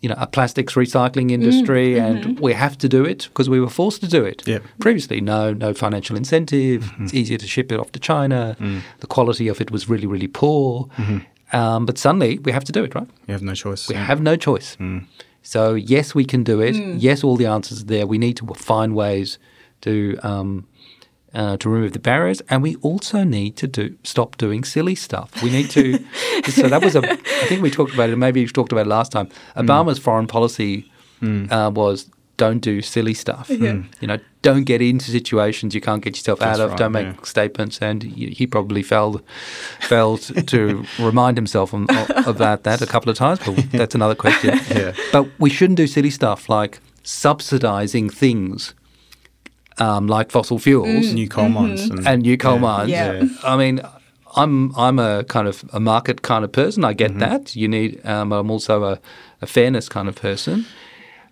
[0.00, 2.28] You know, a plastics recycling mm, industry, mm-hmm.
[2.30, 4.42] and we have to do it because we were forced to do it.
[4.48, 4.64] Yep.
[4.80, 6.82] Previously, no, no financial incentive.
[6.82, 7.04] Mm-hmm.
[7.04, 8.56] It's easier to ship it off to China.
[8.58, 8.80] Mm.
[8.98, 10.88] The quality of it was really, really poor.
[10.96, 11.56] Mm-hmm.
[11.56, 13.06] Um, but suddenly, we have to do it, right?
[13.28, 13.88] You have no choice.
[13.88, 14.74] We have no choice.
[14.80, 15.06] Mm.
[15.42, 16.74] So yes, we can do it.
[16.74, 18.06] Yes, all the answers are there.
[18.06, 19.38] We need to find ways
[19.82, 20.66] to um,
[21.34, 25.42] uh, to remove the barriers, and we also need to do stop doing silly stuff.
[25.42, 25.98] We need to.
[26.50, 27.10] so that was a.
[27.10, 27.16] I
[27.46, 28.16] think we talked about it.
[28.16, 29.28] Maybe we talked about it last time.
[29.56, 30.90] Obama's foreign policy
[31.22, 32.10] uh, was.
[32.38, 33.50] Don't do silly stuff.
[33.50, 33.82] Yeah.
[34.00, 36.70] You know, don't get into situations you can't get yourself That's out of.
[36.70, 37.22] right, don't make yeah.
[37.22, 39.22] statements, and he, he probably failed
[39.80, 41.86] failed to remind himself of,
[42.26, 43.38] about that a couple of times.
[43.44, 44.58] But that's another question.
[44.72, 44.92] Yeah.
[45.12, 48.74] But we shouldn't do silly stuff like subsidising things
[49.78, 52.60] um, like fossil fuels New coal mines and, and new coal yeah.
[52.60, 52.90] mines.
[52.90, 53.24] Yeah.
[53.44, 53.80] I mean,
[54.34, 56.84] I'm I'm a kind of a market kind of person.
[56.84, 57.54] I get that.
[57.54, 58.04] You need.
[58.06, 59.00] Um, I'm also a,
[59.40, 60.66] a fairness kind of person.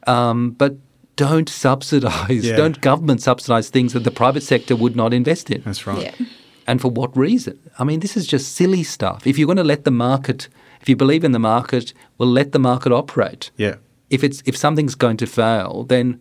[0.06, 0.76] Um, but
[1.16, 2.46] don't subsidise.
[2.46, 2.56] Yeah.
[2.56, 5.62] Don't government subsidise things that the private sector would not invest in.
[5.62, 6.02] That's right.
[6.02, 6.26] Yeah.
[6.66, 7.58] And for what reason?
[7.78, 9.26] I mean, this is just silly stuff.
[9.26, 10.48] If you're going to let the market,
[10.80, 13.50] if you believe in the market, well, let the market operate.
[13.56, 13.76] Yeah.
[14.08, 16.20] If it's if something's going to fail, then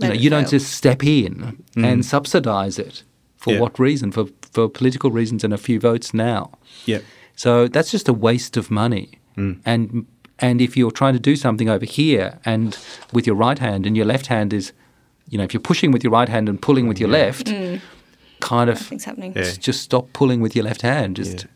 [0.00, 1.86] you know you don't just step in mm.
[1.86, 3.04] and subsidise it.
[3.36, 3.60] For Yeah.
[3.60, 4.12] what reason?
[4.12, 6.50] For for political reasons and a few votes now.
[6.86, 6.98] Yeah.
[7.36, 9.08] So that's just a waste of money.
[9.36, 9.60] Mm.
[9.64, 10.06] And
[10.38, 12.76] and if you're trying to do something over here and
[13.12, 14.72] with your right hand and your left hand is,
[15.28, 17.80] you know, if you're pushing with your right hand and pulling with your left, mm.
[18.40, 19.32] kind of Nothing's happening.
[19.36, 19.52] Yeah.
[19.58, 21.16] just stop pulling with your left hand.
[21.16, 21.46] Just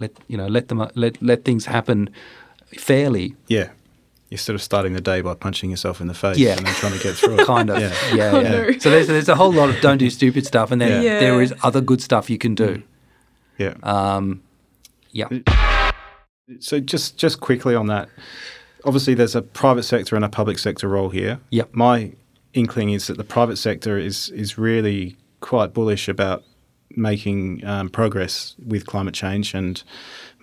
[0.00, 2.10] let you know let them let let things happen
[2.78, 3.34] fairly.
[3.48, 3.70] Yeah.
[4.34, 6.56] You're sort of starting the day by punching yourself in the face Yeah.
[6.56, 7.46] and then trying to get through it.
[7.54, 7.94] Kind of, Yeah.
[8.12, 8.50] yeah, yeah.
[8.50, 8.78] no.
[8.78, 11.12] So there's there's a whole lot of don't do stupid stuff, and then Yeah.
[11.12, 11.20] Yeah.
[11.20, 12.82] there is other good stuff you can do.
[13.58, 13.74] Yeah.
[13.84, 14.42] Um,
[15.12, 15.28] yeah,
[16.58, 18.08] So just just quickly on that,
[18.84, 21.38] obviously there's a private sector and a public sector role here.
[21.50, 21.68] Yep.
[21.72, 22.10] My
[22.54, 26.42] inkling is that the private sector is is really quite bullish about
[26.96, 29.84] making um, progress with climate change and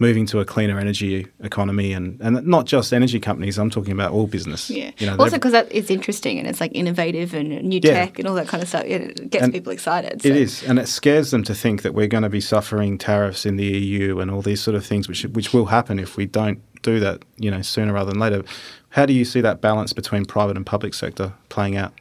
[0.02, 3.60] moving to a cleaner energy economy and, and not just energy companies.
[3.60, 4.68] I'm talking about all business.
[4.70, 4.90] Yeah.
[4.98, 7.94] You know, also, because it's interesting and it's like innovative and new Yeah.
[7.94, 8.84] tech and all that kind of stuff.
[8.86, 10.14] It gets And people excited.
[10.14, 12.98] It so- is, and it scares them to think that we're going to be suffering
[12.98, 16.18] tariffs in the EU and all these sort of things, which which will happen if
[16.18, 18.44] we don't do that, you know, sooner rather than later.
[18.90, 21.94] How do you see that balance between private and public sector playing out?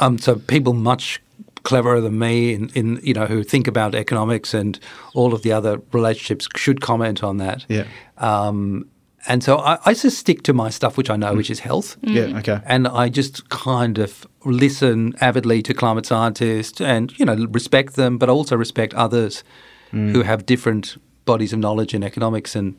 [0.00, 1.20] Um, so people much
[1.62, 4.78] cleverer than me in, in you know who think about economics and
[5.14, 7.64] all of the other relationships should comment on that.
[7.68, 7.86] Yeah.
[8.18, 8.86] Um,
[9.26, 11.36] and so I, I just stick to my stuff, which I know, mm.
[11.36, 11.96] which is health.
[12.00, 12.22] Yeah.
[12.22, 12.38] Mm-hmm.
[12.38, 12.60] Okay.
[12.64, 18.16] And I just kind of listen avidly to climate scientists and, you know, respect them,
[18.16, 19.44] but also respect others
[19.92, 20.12] mm.
[20.12, 20.96] who have different
[21.26, 22.76] bodies of knowledge in economics and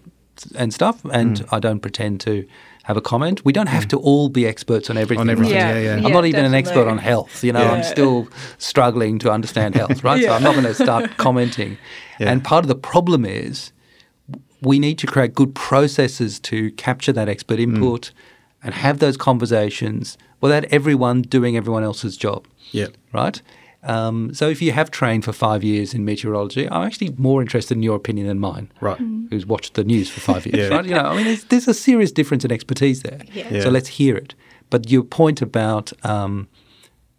[0.56, 1.06] and stuff.
[1.06, 1.48] And mm.
[1.52, 2.48] I don't pretend to
[2.84, 3.46] have a comment.
[3.46, 5.22] We don't have to all be experts on everything.
[5.22, 5.54] On everything.
[5.56, 5.60] right?
[5.76, 5.80] Yeah.
[5.80, 5.98] Yeah.
[5.98, 6.06] Yeah.
[6.08, 7.44] I'm not even an expert on health.
[7.44, 7.72] You know, Yeah.
[7.72, 10.22] I'm still struggling to understand health, right?
[10.24, 11.78] So I'm not going to start commenting.
[12.20, 12.32] Yeah.
[12.32, 13.72] And part of the problem is
[14.62, 17.64] we need to create good processes to capture that expert Mm.
[17.76, 18.12] input
[18.64, 22.88] and have those conversations without everyone doing everyone else's job, Yeah.
[23.14, 23.42] right?
[23.84, 27.76] Um, so if you have trained for five years in meteorology, I'm actually more interested
[27.78, 28.72] in your opinion than mine.
[28.80, 28.98] Right.
[29.30, 30.76] Who's watched the news for five years, Yeah.
[30.76, 30.86] right?
[30.86, 33.22] You know, I mean, there's, there's a serious difference in expertise there.
[33.34, 33.48] Yeah.
[33.50, 33.62] Yeah.
[33.64, 34.36] So let's hear it.
[34.70, 36.48] But your point about, um,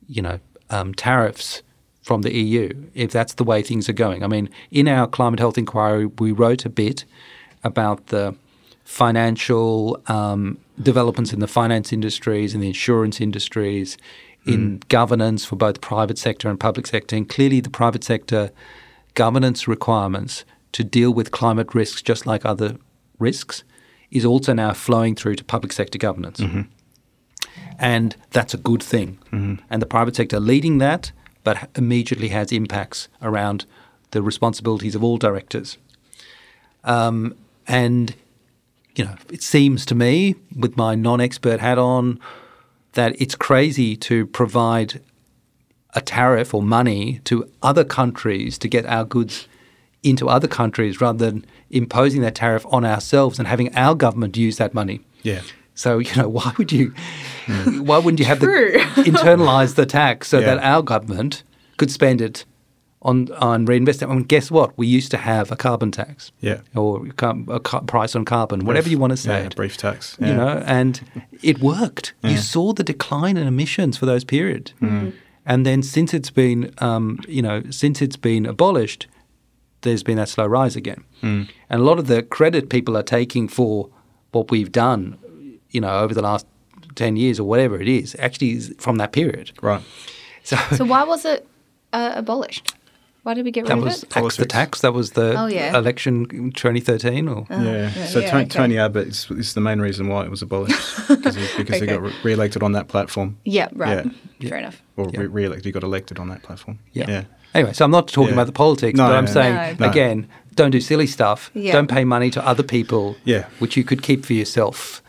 [0.07, 0.38] you know,
[0.70, 1.62] um, tariffs
[2.03, 4.22] from the EU, if that's the way things are going.
[4.25, 7.05] I mean, in our climate health inquiry, we wrote a bit
[7.64, 8.35] about the
[8.85, 13.96] financial um, developments in the finance industries and the insurance industries,
[14.44, 14.76] in hmm.
[14.88, 17.16] governance for both private sector and public sector.
[17.16, 18.50] And clearly, the private sector
[19.14, 22.76] governance requirements to deal with climate risks, just like other
[23.18, 23.62] risks,
[24.11, 26.40] is also now flowing through to public sector governance.
[26.40, 26.62] Mm-hmm.
[27.78, 29.18] And that's a good thing.
[29.33, 29.64] Mm-hmm.
[29.70, 31.12] And the private sector leading that,
[31.44, 33.66] but immediately has impacts around
[34.11, 35.78] the responsibilities of all directors.
[36.85, 37.35] Um,
[37.66, 38.14] and,
[38.94, 42.20] you know, it seems to me, with my non expert hat on,
[42.92, 45.00] that it's crazy to provide
[45.94, 49.46] a tariff or money to other countries to get our goods
[50.02, 54.57] into other countries rather than imposing that tariff on ourselves and having our government use
[54.57, 55.00] that money.
[55.22, 55.42] Yeah.
[55.74, 56.94] So you know why would you?
[57.66, 58.72] Why wouldn't you have True.
[58.72, 58.78] the
[59.11, 60.55] internalize the tax so Yeah.
[60.55, 61.42] that our government
[61.76, 62.44] could spend it
[63.03, 64.09] on on reinvesting?
[64.11, 64.77] I mean, guess what?
[64.79, 66.61] We used to have a carbon tax, Yeah.
[66.75, 67.07] or
[67.51, 69.41] a ca- price on carbon, whatever you want to say.
[69.41, 69.47] Yeah.
[69.47, 70.17] it, Brief tax.
[70.21, 71.01] You know, and
[71.43, 72.15] it worked.
[72.23, 75.11] You saw the decline in emissions for those periods, Mm-hmm.
[75.47, 79.07] and then since it's been, um, you know, since it's been abolished,
[79.81, 81.03] there's been that slow rise again.
[81.23, 81.49] Mm.
[81.69, 83.88] And a lot of the credit people are taking for
[84.31, 85.17] what we've done,
[85.71, 86.47] you know, over the last
[86.95, 89.51] 10 years or whatever it is, actually is from that period.
[89.61, 89.83] Right.
[90.45, 91.47] So, So why was it
[91.93, 92.75] uh, abolished?
[93.24, 94.11] Why did we get rid that of was it?
[94.11, 94.80] tax the tax.
[94.80, 95.76] That was the Oh, yeah.
[95.78, 97.92] election 2013 or oh, yeah.
[97.94, 98.48] yeah, So yeah, Tony, okay.
[98.50, 100.76] Tony Abbott is, is the main reason why it was abolished
[101.08, 103.38] because he, because he got re- re-elected on that platform.
[103.44, 104.04] Yeah, right.
[104.40, 104.48] Yeah.
[104.48, 104.82] Fair enough.
[104.96, 105.20] Or Yeah.
[105.20, 106.80] re- re-elected, he got elected on that platform.
[106.92, 107.04] Yeah.
[107.08, 107.24] Yeah.
[107.54, 108.35] Anyway, so I'm not talking Yeah.
[108.35, 109.30] about the politics, No, but I'm no.
[109.32, 109.88] saying No.
[109.88, 111.50] again, don't do silly stuff.
[111.54, 111.72] Yeah.
[111.72, 113.44] Don't pay money to other people, Yeah.
[113.61, 115.00] which you could keep for yourself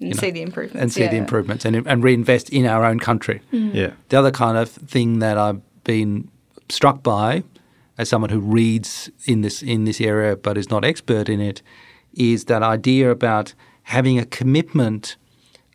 [0.00, 0.80] And know, see the improvements.
[0.82, 3.40] and see the improvements and, and reinvest in our own country.
[3.52, 3.74] Mm-hmm.
[3.76, 3.90] Yeah.
[4.10, 6.28] The other kind of thing that I've been
[6.68, 7.42] struck by,
[7.98, 11.62] as someone who reads in this in this area but is not expert in it,
[12.14, 13.54] is that idea about
[13.84, 15.16] having a commitment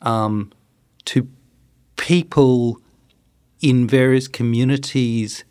[0.01, 0.51] um,
[1.05, 1.27] to
[1.97, 2.79] people
[3.61, 5.43] in various communities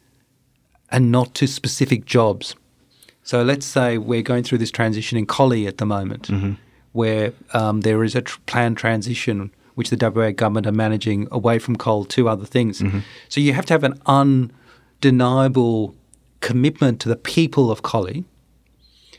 [0.91, 2.55] and not to specific jobs.
[3.23, 6.29] So let's say we're going through this transition in Collie at the moment,
[6.93, 11.59] where um, there is a tr- planned transition which the WA government are managing away
[11.61, 12.83] from coal to other things.
[13.29, 15.95] So you have to have an undeniable
[16.41, 18.25] commitment to the people of Collie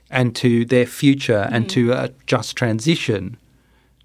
[0.10, 1.69] and to their future and mm.
[1.69, 3.38] to a just transition,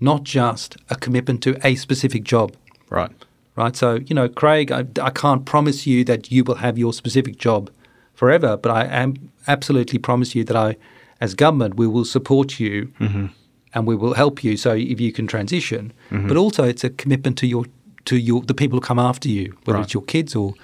[0.00, 2.52] not just a commitment to a specific job
[2.90, 3.10] Right.
[3.56, 3.74] right?
[3.74, 7.36] So, you know, Craig, I, I can't promise you that you will have your specific
[7.36, 7.70] job
[8.14, 10.76] forever, but I am absolutely promise you that I,
[11.20, 13.26] as government, we will support you mm-hmm.
[13.74, 15.92] and we will help you so if you can transition.
[16.10, 16.28] Mm-hmm.
[16.28, 17.64] But also, it's a commitment to your
[18.04, 19.84] to your the people who come after you, whether Right.
[19.84, 20.54] it's your kids or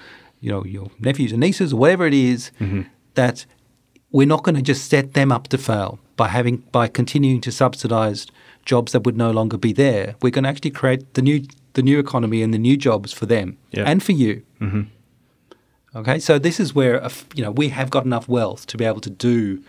[0.43, 2.81] you know your nephews and nieces or whatever it is, mm-hmm.
[3.15, 3.45] that
[4.11, 7.51] we're not going to just set them up to fail by having by continuing to
[7.51, 8.27] subsidise
[8.65, 10.15] jobs that would no longer be there.
[10.21, 11.39] We're going to actually create the new
[11.73, 13.85] the new economy and the new jobs for them Yeah.
[13.89, 14.43] and for you.
[14.61, 14.81] Mm-hmm.
[15.95, 18.77] Okay, so this is where a f- you know we have got enough wealth to
[18.77, 19.63] be able to do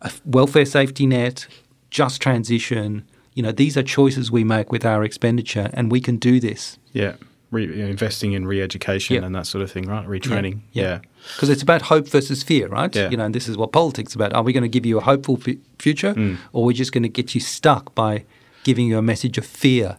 [0.00, 1.46] a welfare safety net,
[1.90, 3.04] just transition.
[3.34, 6.78] You know, these are choices we make with our expenditure, and we can do this.
[6.92, 7.14] Yeah.
[7.50, 9.24] Re- you know, investing in re-education Yeah.
[9.24, 10.06] and that sort of thing, right?
[10.06, 10.60] Retraining.
[10.72, 11.00] Yeah.
[11.34, 12.94] Because it's about hope versus fear, right?
[12.94, 13.10] Yeah.
[13.10, 14.32] You know, and this is what politics is about.
[14.34, 16.36] Are we going to give you a hopeful f- future, Mm.
[16.52, 18.24] or are we just going to get you stuck by
[18.62, 19.98] giving you a message of fear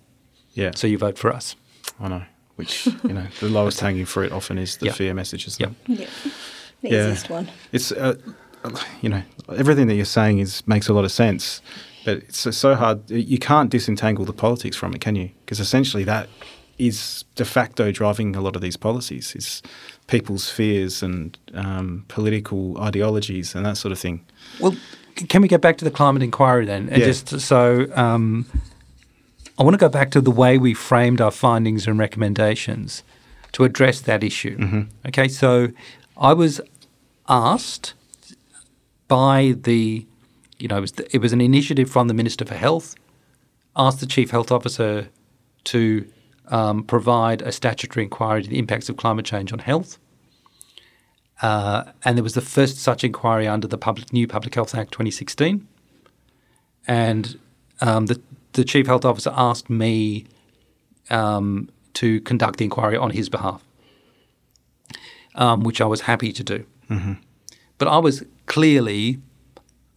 [0.53, 0.71] Yeah.
[0.75, 1.55] so you vote for us?
[1.99, 2.23] I know.
[2.55, 4.91] Which, you know, the lowest hanging fruit often is the Yeah.
[4.93, 5.93] fear message, isn't Yeah.
[5.93, 5.99] it?
[5.99, 6.07] Yeah.
[6.83, 7.03] The Yeah.
[7.03, 7.49] easiest one.
[7.73, 8.15] It's, uh,
[9.01, 9.23] you know,
[9.53, 11.61] everything that you're saying is makes a lot of sense,
[12.05, 13.09] but it's so hard.
[13.09, 15.31] You can't disentangle the politics from it, can you?
[15.45, 16.29] Because essentially that
[16.87, 19.35] is de facto driving a lot of these policies.
[19.35, 19.61] Is
[20.07, 24.25] people's fears and um, political ideologies and that sort of thing.
[24.59, 24.75] Well,
[25.15, 26.89] can we get back to the climate inquiry then?
[26.89, 27.05] And Yeah.
[27.07, 28.45] just so um,
[29.57, 33.03] I want to go back to the way we framed our findings and recommendations
[33.53, 34.85] to address that issue.
[35.07, 35.67] Okay, so
[36.17, 36.59] I was
[37.29, 37.93] asked
[39.07, 40.05] by the,
[40.59, 42.95] you know, it was, it was an initiative from the Minister for Health,
[43.75, 45.07] asked the Chief Health Officer
[45.65, 46.05] to
[46.51, 49.97] um, provide a statutory inquiry to the impacts of climate change on health.
[51.41, 54.91] Uh, and there was the first such inquiry under the public, new Public Health Act
[54.91, 55.67] 2016.
[56.87, 57.39] And
[57.79, 58.21] um, the,
[58.53, 60.25] the Chief Health Officer asked me
[61.09, 63.63] um, to conduct the inquiry on his behalf,
[65.35, 66.65] um, which I was happy to do.
[67.77, 69.19] But I was clearly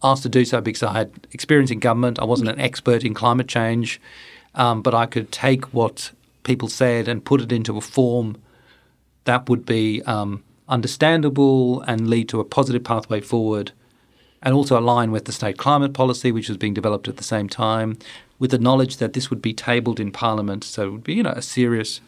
[0.01, 2.17] asked to do so because I had experience in government.
[2.19, 4.01] I wasn't an expert in climate change,
[4.55, 6.11] um, but I could take what
[6.45, 8.37] people said and put it into a form
[9.25, 13.71] that would be um, understandable and lead to a positive pathway forward,
[14.41, 17.49] and also align with the state climate policy, which was being developed at the same
[17.49, 17.97] time,
[18.39, 20.63] with the knowledge that this would be tabled in Parliament.
[20.63, 21.99] So it would be, you know, a serious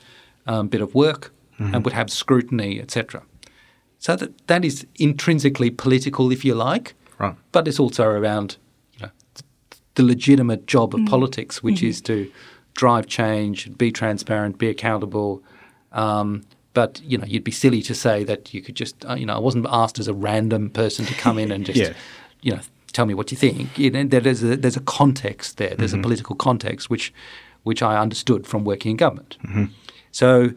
[0.46, 3.24] um, bit of work and would have scrutiny, etc.
[3.98, 7.36] So that that is intrinsically political, if you like, Right.
[7.52, 8.58] but it's also around
[8.94, 9.12] you know,
[9.96, 12.32] the legitimate job of politics, which is to
[12.78, 15.44] drive change, be transparent, be accountable.
[15.92, 19.26] Um, but you know, you'd be silly to say that you could just uh, you
[19.26, 21.94] know, I wasn't asked as a random person to come in and just Yeah.
[22.42, 22.62] you know
[22.94, 23.78] tell me what you think.
[23.78, 25.76] You know, there's a there's a context there.
[25.76, 27.14] There's a political context which
[27.64, 29.38] which I understood from working in government.
[30.12, 30.52] So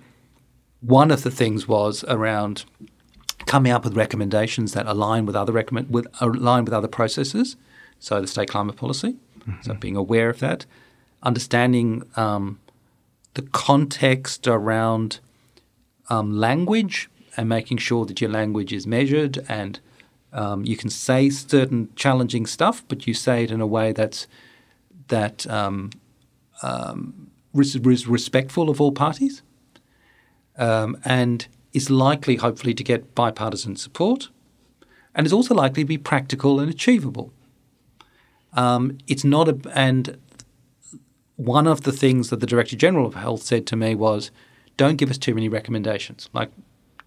[0.80, 2.64] one of the things was around
[3.46, 7.56] coming up with recommendations that align with other recommend with align with other processes.
[7.98, 9.16] So the state climate policy.
[9.62, 10.66] So being aware of that,
[11.22, 12.58] understanding um,
[13.34, 15.20] the context around
[16.08, 19.80] um, language and making sure that your language is measured and
[20.32, 24.26] um, you can say certain challenging stuff, but you say it in a way that's
[25.08, 25.90] that um,
[26.62, 29.42] um, res- res- respectful of all parties
[30.56, 34.28] um, and is likely, hopefully, to get bipartisan support,
[35.14, 37.32] and is also likely to be practical and achievable.
[38.52, 40.18] Um, it's not a and
[41.44, 44.30] one of the things that the Director General of Health said to me was,
[44.76, 46.28] "Don't give us too many recommendations.
[46.32, 46.50] Like,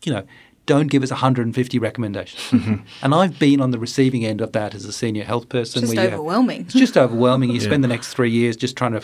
[0.04, 0.24] you know,
[0.66, 2.84] don't give us 150 recommendations." Mm-hmm.
[3.02, 5.82] And I've been on the receiving end of that as a senior health person.
[5.82, 6.62] Just where you have- overwhelming.
[6.62, 7.52] it's just overwhelming.
[7.52, 9.02] You spend the next three years just trying to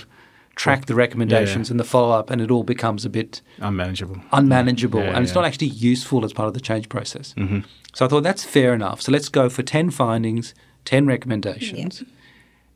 [0.55, 4.17] track the recommendations and the follow up, and it all becomes a bit Unmanageable.
[4.33, 7.33] unmanageable, Yeah, and it's not actually useful as part of the change process.
[7.37, 7.59] Mm-hmm.
[7.93, 9.01] So I thought that's fair enough.
[9.01, 10.53] So let's go for 10 findings,
[10.83, 12.03] 10 recommendations.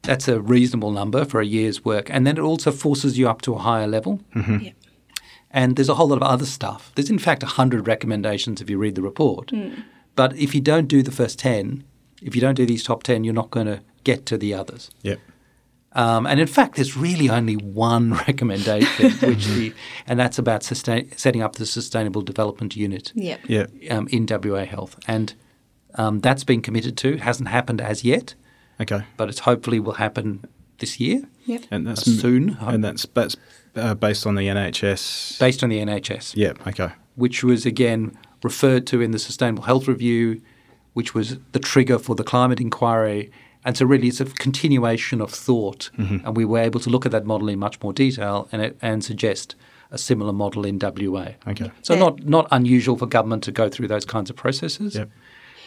[0.04, 2.10] That's a reasonable number for a year's work.
[2.10, 4.22] And then it also forces you up to a higher level.
[4.36, 4.72] Yeah.
[5.50, 6.92] And there's a whole lot of other stuff.
[6.96, 9.52] There's, in fact, 100 recommendations if you read the report.
[10.16, 11.84] But if you don't do the first 10,
[12.22, 14.90] if you don't do these top 10, you're not going to get to the others.
[15.04, 15.20] Yep.
[15.94, 19.74] Um, and in fact, there's really only one recommendation, which the,
[20.08, 23.42] and that's about sustain, setting up the Sustainable Development Unit Yep.
[23.48, 23.72] Yep.
[23.92, 25.36] um, in WA Health, and
[25.96, 27.14] um, that's been committed to.
[27.14, 28.34] It hasn't happened as yet,
[28.84, 29.02] Okay.
[29.18, 30.46] but it's hopefully will happen
[30.80, 31.62] this year, Yep.
[31.72, 33.36] And that's Uh, soon, And that's that's
[33.76, 35.40] uh, based on the NHS.
[35.40, 36.68] based on the NHS, Yep.
[36.68, 36.90] Okay.
[37.16, 38.12] which was again
[38.44, 40.42] referred to in the Sustainable Health Review,
[40.94, 43.32] which was the trigger for the climate inquiry.
[43.66, 47.12] And so, really, it's a continuation of thought, and we were able to look at
[47.14, 49.56] that model in much more detail and, and suggest
[49.90, 51.28] a similar model in WA.
[51.48, 51.72] Okay.
[51.82, 52.00] So Yeah.
[52.02, 54.96] not not unusual for government to go through those kinds of processes.
[54.96, 55.10] Yep.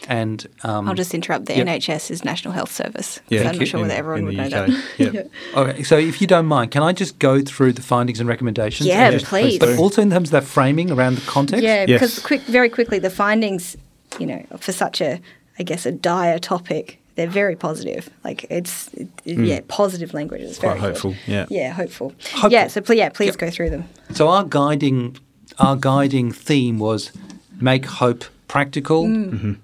[0.09, 1.45] And um, I'll just interrupt.
[1.47, 1.67] The Yep.
[1.67, 3.19] NHS is National Health Service.
[3.29, 3.43] Yeah.
[3.43, 4.67] So I'm not sure whether everyone would the know UK.
[4.97, 5.13] that.
[5.13, 5.31] Yep.
[5.55, 8.87] okay, so if you don't mind, can I just go through the findings and recommendations?
[8.87, 9.59] Yeah, And just- please.
[9.59, 11.63] But also in terms of that framing around the context.
[11.63, 11.99] Yeah, Yes.
[11.99, 13.75] because quick, very quickly, the findings,
[14.19, 15.19] you know, for such a,
[15.59, 18.09] I guess, a dire topic, they're very positive.
[18.23, 20.41] Like it's, it, yeah, positive language.
[20.41, 20.87] It's Quite very good.
[21.01, 21.45] hopeful, yeah.
[21.49, 22.13] Yeah, hopeful.
[22.31, 22.51] Hopeful.
[22.51, 23.37] Yeah, so pl- yeah, please Yep.
[23.39, 23.89] go through them.
[24.13, 25.17] So our guiding
[25.59, 27.11] our guiding theme was
[27.59, 29.57] make hope practical, Mm.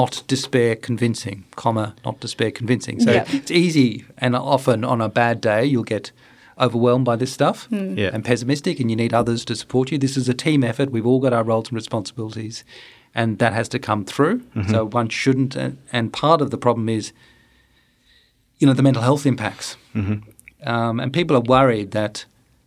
[0.00, 3.00] Not despair convincing, comma, not despair convincing.
[3.00, 3.24] So Yeah.
[3.28, 6.12] it's easy and often on a bad day you'll get
[6.58, 7.96] overwhelmed by this stuff Mm.
[7.98, 8.10] Yeah.
[8.14, 9.98] and pessimistic and you need others to support you.
[9.98, 10.90] This is a team effort.
[10.90, 12.64] We've all got our roles and responsibilities
[13.14, 14.38] and that has to come through.
[14.56, 14.70] Mm-hmm.
[14.70, 17.12] So one shouldn't and, and part of the problem is
[18.58, 19.76] you know the mental health impacts.
[19.94, 20.68] Mm-hmm.
[20.74, 22.24] Um, and people are worried that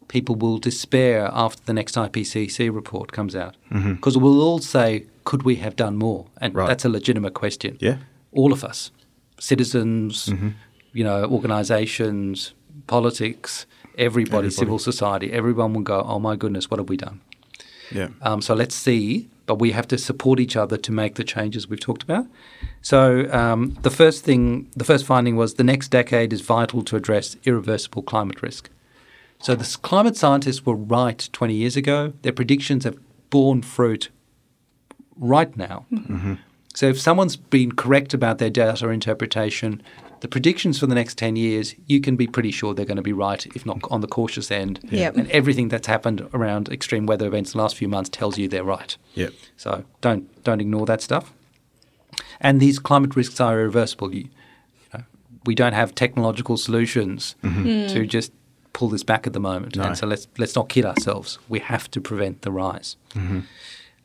[0.07, 3.55] people will despair after the next IPCC report comes out.
[3.71, 6.27] Because we'll all say, could we have done more?
[6.39, 6.55] And.
[6.55, 6.67] Right.
[6.67, 7.77] that's a legitimate question.
[7.81, 7.97] Yeah.
[8.31, 8.91] All of us,
[9.39, 10.49] citizens, Mm-hmm.
[10.93, 12.53] you know, organisations,
[12.87, 13.65] politics,
[13.97, 17.21] Everybody, civil society, everyone will go, oh my goodness, what have we done?
[17.91, 18.09] Yeah.
[18.21, 21.69] Um, so let's see, but we have to support each other to make the changes
[21.69, 22.25] we've talked about.
[22.81, 26.95] So um, the first thing, the first finding was the next decade is vital to
[26.97, 28.69] address irreversible climate risk.
[29.39, 32.13] So the climate scientists were right 20 years ago.
[32.23, 32.97] Their predictions have
[33.29, 34.09] borne fruit
[35.17, 35.85] right now.
[35.91, 36.35] Mm-hmm.
[36.73, 39.81] So if someone's been correct about their data interpretation,
[40.19, 43.03] the predictions for the next 10 years, you can be pretty sure they're going to
[43.03, 44.79] be right, if not on the cautious end.
[44.91, 45.15] Yep.
[45.15, 48.47] And everything that's happened around extreme weather events in the last few months tells you
[48.47, 48.97] they're right.
[49.13, 49.33] Yep.
[49.55, 51.33] So don't don't ignore that stuff.
[52.41, 54.13] And these climate risks are irreversible.
[54.13, 54.29] You, you
[54.93, 55.03] know,
[55.45, 57.63] we don't have technological solutions mm-hmm.
[57.63, 57.87] hmm.
[57.93, 58.31] to just
[58.73, 59.77] pull this back at the moment.
[59.77, 61.39] And so let's let's not kid ourselves.
[61.47, 62.97] We have to prevent the rise.
[63.13, 63.39] Mm-hmm.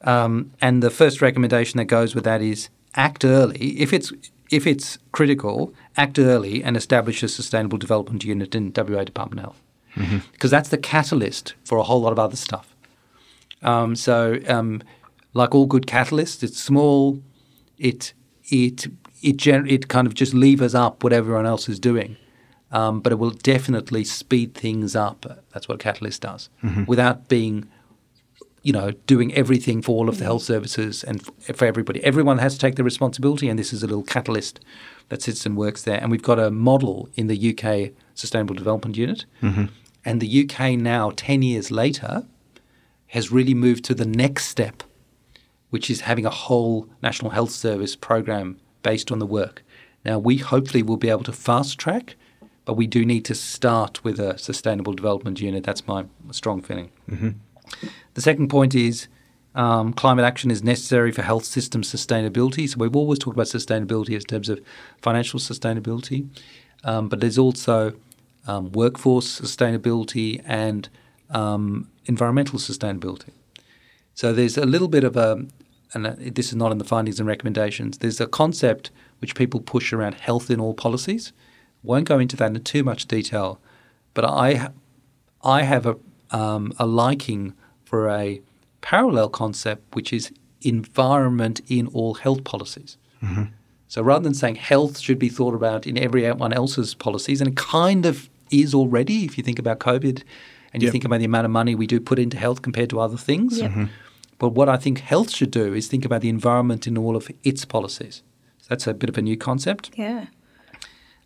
[0.02, 3.78] Um, and the first recommendation that goes with that is act early.
[3.78, 4.12] If it's
[4.50, 9.44] if it's critical, act early and establish a sustainable development unit in WA Department of
[9.44, 9.62] Health,
[10.32, 12.74] because that's the catalyst for a whole lot of other stuff.
[13.62, 14.82] Um, so, um,
[15.34, 17.20] like all good catalysts, it's small.
[17.78, 18.12] It
[18.48, 18.86] it
[19.22, 22.16] it gen- it kind of just levers up what everyone else is doing,
[22.72, 25.26] um, but it will definitely speed things up.
[25.52, 26.48] That's what a catalyst does,
[26.86, 27.68] without being,
[28.62, 32.02] you know, doing everything for all of the health services and for everybody.
[32.04, 34.60] Everyone has to take the responsibility, and this is a little catalyst
[35.08, 35.98] that sits and works there.
[36.00, 39.66] And we've got a model in the UK Sustainable Development Unit, mm-hmm.
[40.04, 42.24] and the UK now, ten years later
[43.08, 44.82] has really moved to the next step,
[45.70, 49.64] which is having a whole National Health Service program based on the work.
[50.04, 52.14] Now, we hopefully will be able to fast track,
[52.64, 55.64] but we do need to start with a sustainable development unit.
[55.64, 56.90] That's my strong feeling.
[57.10, 57.30] Mm-hmm.
[58.14, 59.08] The second point is
[59.54, 62.68] um, climate action is necessary for health system sustainability.
[62.68, 64.60] So we've always talked about sustainability in terms of
[65.02, 66.28] financial sustainability,
[66.84, 67.94] um, but there's also
[68.46, 70.88] um, workforce sustainability and
[71.30, 73.30] um, environmental sustainability.
[74.14, 75.46] So there's a little bit of a,
[75.94, 77.98] and uh, this is not in the findings and recommendations.
[77.98, 81.32] There's a concept which people push around health in all policies.
[81.82, 83.58] Won't go into that in too much detail,
[84.14, 84.70] but I,
[85.42, 85.96] I have a,
[86.30, 87.54] um, a liking
[87.90, 88.40] for a
[88.82, 90.30] parallel concept which is
[90.62, 92.96] environment in all health policies.
[93.22, 93.44] Mm-hmm.
[93.88, 97.56] So rather than saying health should be thought about in everyone else's policies, and it
[97.56, 100.22] kind of is already if you think about COVID
[100.72, 100.92] and you Yep.
[100.92, 103.58] think about the amount of money we do put into health compared to other things.
[103.58, 103.70] Yep.
[103.70, 103.84] Mm-hmm.
[104.38, 107.28] But what I think health should do is think about the environment in all of
[107.42, 108.22] its policies.
[108.60, 109.90] So that's a bit of a new concept.
[109.96, 110.26] Yeah.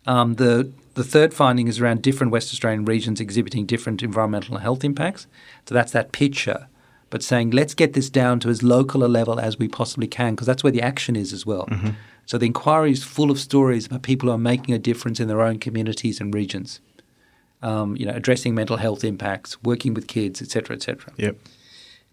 [0.05, 4.63] Um, the the third finding is around different West Australian regions exhibiting different environmental and
[4.63, 5.27] health impacts.
[5.67, 6.67] So that's that picture,
[7.09, 10.35] but saying let's get this down to as local a level as we possibly can,
[10.35, 11.67] because that's where the action is as well.
[12.27, 15.27] So the inquiry is full of stories about people who are making a difference in
[15.27, 16.79] their own communities and regions.
[17.61, 21.35] Um, you know, addressing mental health impacts, working with kids, etc., etc Yep.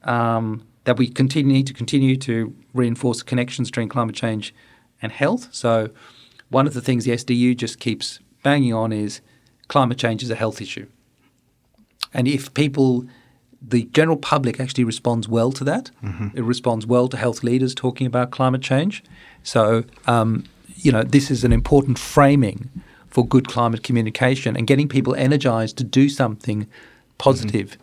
[0.04, 4.54] um, that we continue need to continue to reinforce connections between climate change
[5.02, 5.48] and health.
[5.52, 5.90] So,
[6.52, 9.20] one of the things the SDU just keeps banging on is
[9.68, 10.86] climate change is a health issue,
[12.14, 13.04] and if people,
[13.60, 15.90] the general public actually responds well to that,
[16.34, 19.02] it responds well to health leaders talking about climate change.
[19.42, 20.44] So, um,
[20.76, 22.68] you know, this is an important framing
[23.08, 26.66] for good climate communication and getting people energized to do something
[27.18, 27.76] positive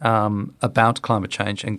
[0.00, 1.64] um, about climate change.
[1.64, 1.78] And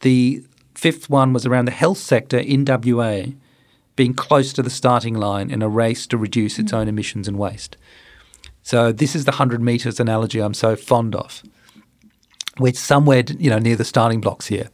[0.00, 0.44] the
[0.74, 3.26] fifth one was around the health sector in WA
[3.96, 6.78] being close to the starting line in a race to reduce its mm.
[6.78, 7.76] own emissions and waste.
[8.62, 11.42] So this is the 100 metres analogy I'm so fond of.
[12.58, 14.70] We're somewhere, you know, near the starting blocks here.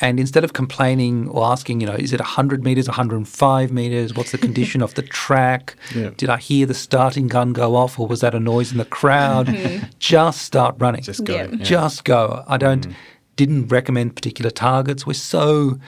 [0.00, 4.14] And instead of complaining or asking, you know, is it 100 metres, 105 metres?
[4.14, 5.74] What's the condition of the track?
[5.94, 6.10] Yeah.
[6.16, 8.84] Did I hear the starting gun go off or was that a noise in the
[8.84, 9.46] crowd?
[9.46, 9.86] Mm-hmm.
[9.98, 11.02] Just start running.
[11.02, 11.34] Just go.
[11.34, 11.48] Yeah.
[11.50, 11.64] yeah.
[11.64, 12.44] Just go.
[12.46, 12.94] I don't mm.
[13.36, 15.06] didn't recommend particular targets.
[15.06, 15.78] We're so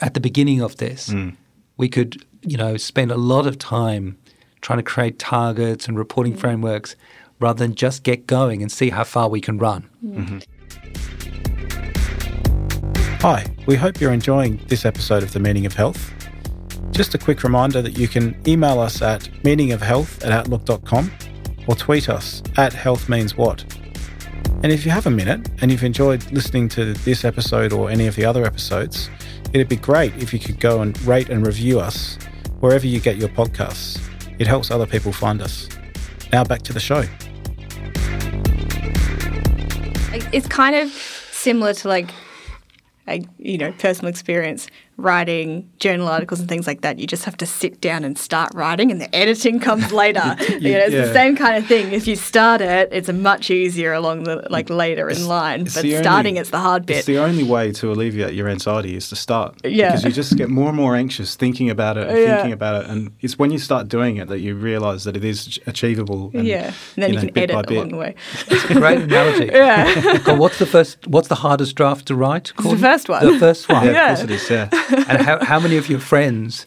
[0.00, 1.10] at the beginning of this.
[1.10, 1.36] Mm.
[1.78, 4.16] We could, you know, spend a lot of time
[4.62, 6.38] trying to create targets and reporting mm.
[6.38, 6.96] frameworks
[7.38, 9.90] rather than just get going and see how far we can run.
[10.04, 10.16] Mm.
[10.16, 10.38] Mm-hmm.
[13.20, 16.14] Hi, we hope you're enjoying this episode of The Meaning of Health.
[16.92, 21.12] Just a quick reminder that you can email us at meaningofhealth at outlook.com
[21.66, 23.82] or tweet us at healthmeanswhat.
[24.62, 28.06] And if you have a minute and you've enjoyed listening to this episode or any
[28.06, 29.10] of the other episodes,
[29.60, 32.18] it'd be great if you could go and rate and review us
[32.60, 34.00] wherever you get your podcasts.
[34.38, 35.68] It helps other people find us.
[36.32, 37.04] Now back to the show.
[40.32, 42.10] It's kind of similar to like,
[43.08, 44.66] a, you know, personal experience
[44.98, 48.50] writing journal articles and things like that, you just have to sit down and start
[48.54, 50.22] writing, and the editing comes later.
[50.58, 51.06] you know, it's Yeah.
[51.06, 51.92] the same kind of thing.
[51.92, 55.64] If you start it, it's much easier along the like later in line.
[55.64, 56.98] But the only- starting it's the hard bit.
[56.98, 59.54] It's the only way to alleviate your anxiety is to start.
[59.64, 59.90] Yeah.
[59.90, 62.36] Because you just get more and more anxious thinking about it and Yeah.
[62.36, 62.90] thinking about it.
[62.90, 66.30] And it's when you start doing it that you realise that it is achievable.
[66.34, 67.76] And, yeah, and then you, know, can bit by edit bit.
[67.76, 68.14] along the way.
[68.68, 69.50] Great analogy.
[69.56, 71.06] Yeah, God, what's the first?
[71.06, 72.52] What's the hardest draft to write?
[72.56, 73.24] the first one.
[73.24, 73.84] The first one.
[73.86, 74.12] Yeah, Yeah.
[74.12, 74.68] of course it is, yeah.
[75.08, 76.66] and how, how many of your friends,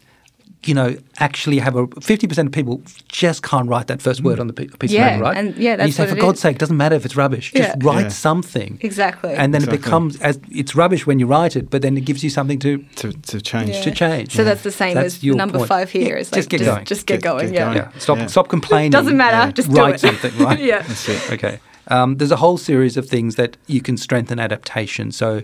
[0.65, 4.39] you know, actually have a fifty percent of people just can't write that first word
[4.41, 5.37] on the pi- piece Yeah, of paper, right?
[5.37, 6.41] and- yeah, you that's say, what for it God's is.
[6.41, 7.53] sake, it doesn't matter if it's rubbish.
[7.53, 7.75] Just Yeah.
[7.87, 8.07] write Yeah.
[8.09, 8.77] something.
[8.81, 9.31] Exactly.
[9.33, 9.77] And then Exactly.
[9.77, 12.59] it becomes as it's rubbish when you write it, but then it gives you something
[12.59, 13.69] to To, to change.
[13.69, 13.81] Yeah.
[13.83, 14.35] to change.
[14.35, 15.69] So that's the same That's as your number point.
[15.69, 16.17] five here.
[16.17, 16.85] Yeah, like, just get going.
[16.85, 17.45] Just get Get- going.
[17.47, 17.63] get yeah.
[17.65, 17.77] going.
[17.77, 18.25] Yeah, stop Yeah.
[18.27, 18.91] stop complaining.
[18.91, 19.37] Doesn't matter.
[19.47, 19.51] Yeah.
[19.53, 19.99] Just do write it.
[20.01, 20.59] something, right?
[20.71, 20.81] yeah.
[20.81, 21.31] That's it.
[21.31, 21.59] Okay.
[21.87, 25.11] Um, there's a whole series of things that you can strengthen adaptation.
[25.11, 25.41] So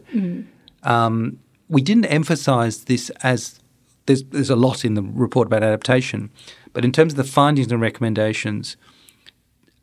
[0.84, 1.38] um,
[1.70, 3.60] we didn't emphasize this as
[4.06, 6.30] there's, there's a lot in the report about adaptation,
[6.74, 8.78] but in terms of the findings and recommendations,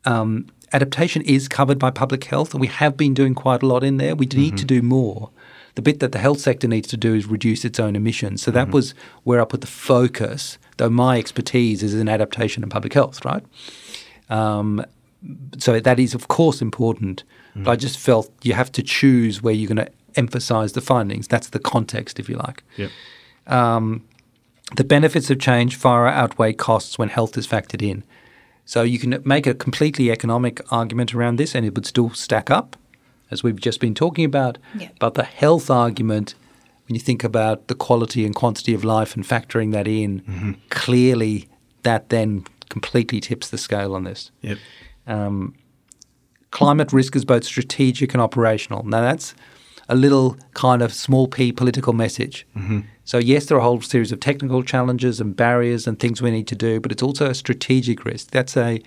[0.05, 3.83] um, adaptation is covered by public health, and we have been doing quite a lot
[3.83, 4.15] in there.
[4.15, 5.29] We need to do more.
[5.75, 8.43] The bit that the health sector needs to do is reduce its own emissions.
[8.43, 12.71] So that was where I put the focus, though my expertise is in adaptation and
[12.71, 13.43] public health, right?
[14.29, 14.85] Um,
[15.57, 17.23] so that is, of course, important.
[17.55, 21.27] But I just felt you have to choose where you're going to emphasize the findings.
[21.27, 22.63] That's the context, if you like.
[22.77, 22.91] Yep.
[23.47, 24.03] Um,
[24.75, 28.03] the benefits of change far outweigh costs when health is factored in.
[28.65, 32.49] So you can make a completely economic argument around this, and it would still stack
[32.49, 32.77] up,
[33.29, 34.57] as we've just been talking about.
[34.77, 34.89] Yeah.
[34.99, 36.35] But the health argument,
[36.87, 41.49] when you think about the quality and quantity of life and factoring that in, clearly
[41.83, 44.31] that then completely tips the scale on this.
[44.41, 44.57] Yep.
[45.07, 45.55] Um,
[46.51, 48.83] climate risk is both strategic and operational.
[48.83, 49.35] Now, that's
[49.93, 52.47] a little kind of small p political message.
[52.57, 52.79] Mm-hmm.
[53.05, 56.31] So, yes, there are a whole series of technical challenges and barriers and things we
[56.31, 58.31] need to do, but it's also a strategic risk.
[58.31, 58.81] That's a,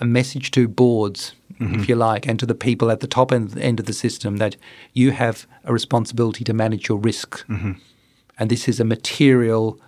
[0.00, 1.82] a message to boards, if mm-hmm.
[1.88, 4.56] you like, and to the people at the top end, end of the system that
[4.92, 7.44] you have a responsibility to manage your risk.
[7.48, 7.72] Mm-hmm.
[8.38, 9.80] And this is a material,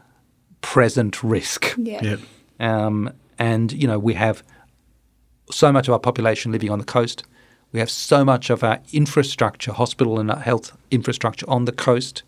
[0.62, 1.74] present risk.
[1.78, 2.02] Yeah.
[2.02, 2.20] Yep.
[2.58, 4.42] Um, and you know we have
[5.50, 7.22] so much of our population living on the coast.
[7.76, 12.22] We have so much of our infrastructure, hospital and health infrastructure on the coast.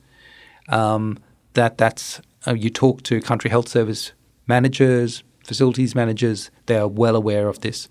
[0.68, 1.18] Um,
[1.54, 4.12] that that's uh, you talk to country health service
[4.46, 6.50] managers, facilities managers.
[6.66, 7.88] They are well aware of this.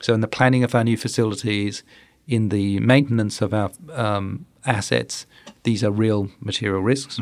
[0.00, 1.82] So in the planning of our new facilities,
[2.28, 5.26] in the maintenance of our um, assets,
[5.64, 7.18] these are real material risks.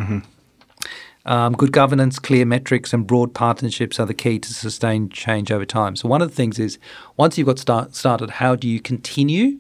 [1.27, 5.65] Um, good governance, clear metrics, and broad partnerships are the key to sustained change over
[5.65, 5.97] time.
[5.97, 6.79] So, one of the things is
[7.17, 9.59] once you've got start, started, how do you continue?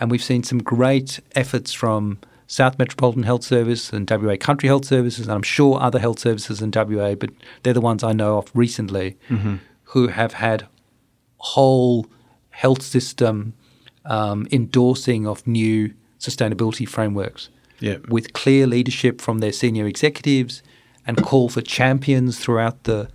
[0.00, 4.84] And we've seen some great efforts from South Metropolitan Health Service and WA Country Health
[4.86, 7.30] Services, and I'm sure other health services in WA, but
[7.62, 9.16] they're the ones I know of recently
[9.90, 10.66] who have had
[11.38, 12.06] whole
[12.50, 13.52] health system
[14.06, 18.08] um, endorsing of new sustainability frameworks Yep.
[18.08, 20.62] with clear leadership from their senior executives
[21.06, 23.08] and call for champions throughout the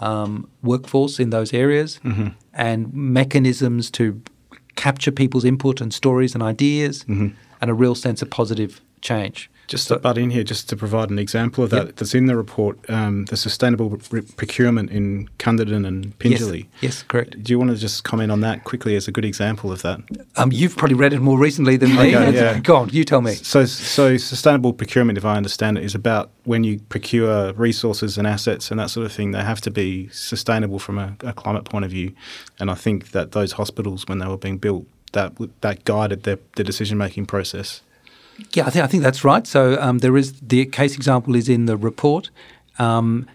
[0.00, 2.00] um, workforce in those areas
[2.52, 4.20] and mechanisms to
[4.74, 7.04] capture people's input and stories and ideas
[7.60, 9.50] and a real sense of positive change.
[9.68, 11.96] Just to butt in here, just to provide an example of that, Yep.
[11.96, 16.66] that's in the report, um, the sustainable re- procurement in Cunderdin and Pingelly.
[16.74, 17.42] Yes, yes, correct.
[17.42, 19.98] Do you want to just comment on that quickly as a good example of that?
[20.36, 22.14] Um, you've probably read it more recently than me.
[22.14, 22.58] Okay, yeah.
[22.62, 23.34] Go on, you tell me.
[23.34, 28.24] So, so sustainable procurement, if I understand it, is about when you procure resources and
[28.24, 29.32] assets and that sort of thing.
[29.32, 32.12] They have to be sustainable from a, a climate point of view.
[32.60, 35.32] And I think that those hospitals, when they were being built, that
[35.62, 37.80] that guided their, their decision making process.
[38.54, 39.46] Yeah, I think I think that's right.
[39.46, 42.30] So um, there is the case example is in the report.
[42.78, 43.26] Um,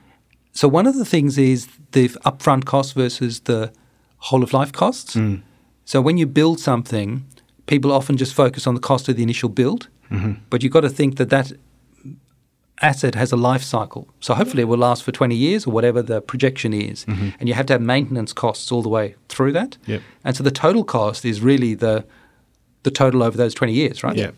[0.53, 3.71] so one of the things is the upfront cost versus the
[4.17, 5.15] whole of life costs.
[5.85, 7.25] So when you build something,
[7.65, 9.87] people often just focus on the cost of the initial build,
[10.49, 11.51] but you've got to think that that
[12.81, 14.07] asset has a life cycle.
[14.19, 17.05] So hopefully it will last for 20 years or whatever the projection is.
[17.39, 19.77] And you have to have maintenance costs all the way through that.
[19.85, 20.01] Yep.
[20.23, 22.05] And so the total cost is really the
[22.83, 24.15] the total over those 20 years, right?
[24.17, 24.31] Yeah.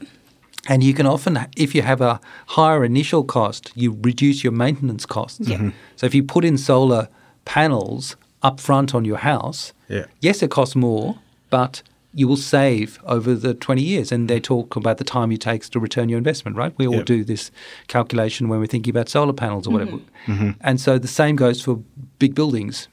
[0.70, 5.05] And you can often, if you have a higher initial cost, you reduce your maintenance
[5.05, 5.39] costs.
[5.49, 5.70] Mm-hmm.
[5.97, 7.09] So if you put in solar
[7.45, 10.05] panels up front on your house, Yeah.
[10.22, 11.18] yes, it costs more,
[11.49, 11.84] but
[12.16, 14.11] you will save over the 20 years.
[14.11, 16.74] And they talk about the time it takes to return your investment, right?
[16.78, 17.05] We all Yep.
[17.05, 17.51] do this
[17.88, 19.97] calculation when we're thinking about solar panels or whatever.
[19.97, 20.32] Mm-hmm.
[20.34, 20.49] Mm-hmm.
[20.61, 21.82] And so the same goes for
[22.20, 22.88] big buildings.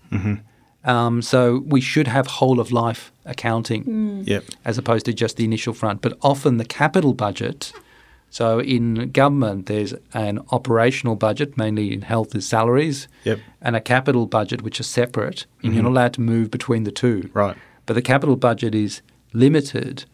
[0.84, 4.44] Um, so we should have whole of life accounting Yep.
[4.64, 6.00] as opposed to just the initial front.
[6.00, 7.72] But often the capital budget
[8.32, 13.40] So in government, there's an operational budget, mainly in health is salaries, Yep.
[13.60, 16.92] and a capital budget, which is separate, and you're not allowed to move between the
[16.92, 17.28] two.
[17.34, 17.56] Right.
[17.86, 19.02] But the capital budget is
[19.32, 20.04] limited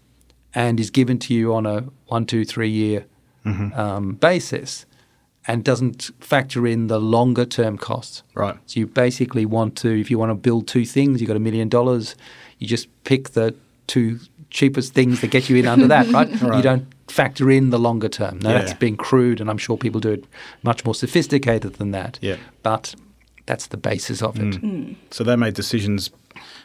[0.55, 3.05] and is given to you on a one, two, three year
[3.75, 4.87] um, basis
[5.49, 8.23] and doesn't factor in the longer term costs.
[8.35, 8.57] Right.
[8.67, 11.41] So you basically want to, if you want to build two things, you've got a
[11.41, 12.17] million dollars,
[12.59, 13.55] you just pick the
[13.87, 14.19] two
[14.51, 16.29] cheapest things that get you in under that, right?
[16.31, 18.39] You don't factor in the longer term.
[18.41, 18.79] Now, that's Yeah.
[18.79, 20.25] being crude, and I'm sure people do it
[20.63, 22.19] much more sophisticated than that.
[22.21, 22.37] Yeah.
[22.63, 22.95] But
[23.47, 24.61] that's the basis of it.
[24.61, 24.97] Mm.
[25.11, 26.11] So they made decisions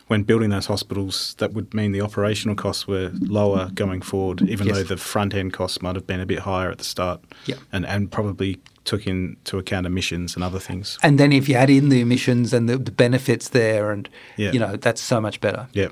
[0.08, 4.68] when building those hospitals that would mean the operational costs were lower going forward, even
[4.68, 4.78] Yes.
[4.78, 7.22] though the front end costs might have been a bit higher at the start.
[7.46, 7.56] Yeah.
[7.72, 10.98] And and probably took into account emissions and other things.
[11.04, 14.52] And then if you add in the emissions and the, the benefits there, and Yeah.
[14.54, 15.68] you know that's so much better.
[15.74, 15.90] Yeah.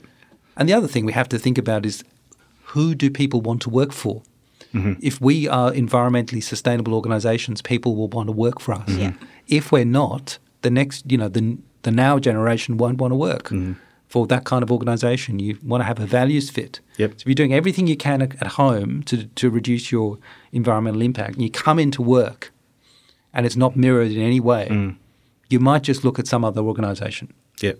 [0.55, 2.03] And the other thing we have to think about is
[2.73, 4.21] who do people want to work for?
[4.73, 4.93] Mm-hmm.
[5.01, 8.89] If we are environmentally sustainable organisations, people will want to work for us.
[8.89, 9.13] Yeah.
[9.47, 13.45] If we're not, the next, you know, the the now generation won't want to work
[13.49, 13.73] Mm-hmm.
[14.07, 15.39] for that kind of organisation.
[15.39, 16.81] You want to have a values fit.
[16.97, 17.11] Yep.
[17.11, 20.17] So if you're doing everything you can at, at home to to reduce your
[20.51, 22.51] environmental impact, and you come into work,
[23.33, 24.95] and it's not mirrored in any way, Mm.
[25.49, 27.27] you might just look at some other organisation.
[27.61, 27.73] Yeah.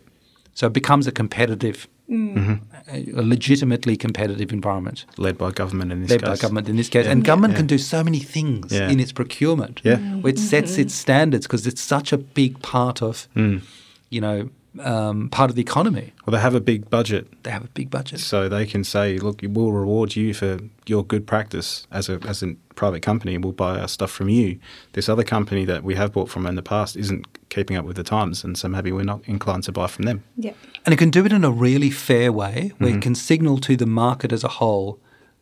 [0.54, 3.20] So it becomes a competitive, Mm-hmm.
[3.20, 6.30] a legitimately competitive environment Led by government in this led case.
[6.30, 7.06] by government in this case.
[7.06, 8.89] And government can do so many things Yeah.
[8.89, 9.80] in its procurement.
[9.84, 10.00] Yeah.
[10.22, 13.62] Where it sets its standards because it's such a big part of, Mm.
[14.10, 16.13] you know, um, part of the economy.
[16.26, 18.20] Well, they have a big budget, They have a big budget.
[18.20, 22.43] so they can say, "Look, we'll reward you for your good practice as a as
[22.43, 23.38] a private company.
[23.38, 24.59] We'll buy our stuff from you.
[24.93, 27.95] This other company that we have bought from in the past isn't keeping up with
[27.97, 30.53] the times, and so maybe we're not inclined to buy from them." Yeah.
[30.86, 32.99] And it can do it in a really fair way where Mm-hmm.
[32.99, 34.99] it can signal to the market as a whole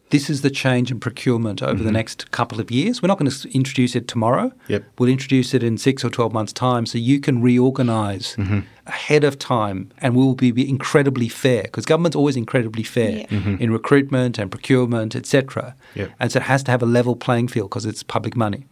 [0.10, 3.01] this is the change in procurement over the next couple of years.
[3.01, 4.47] We're not going to introduce it tomorrow.
[4.47, 4.72] Mm-hmm.
[4.74, 4.84] Yep.
[4.97, 8.60] We'll introduce it in six or 12 months' time so you can reorganize Mm-hmm.
[8.86, 13.58] ahead of time and we'll be, be incredibly fair because government's always incredibly fair Yeah.
[13.60, 15.76] in recruitment and procurement, etc.
[15.95, 16.12] Yep.
[16.20, 18.66] And so it has to have a level playing field because it's public money.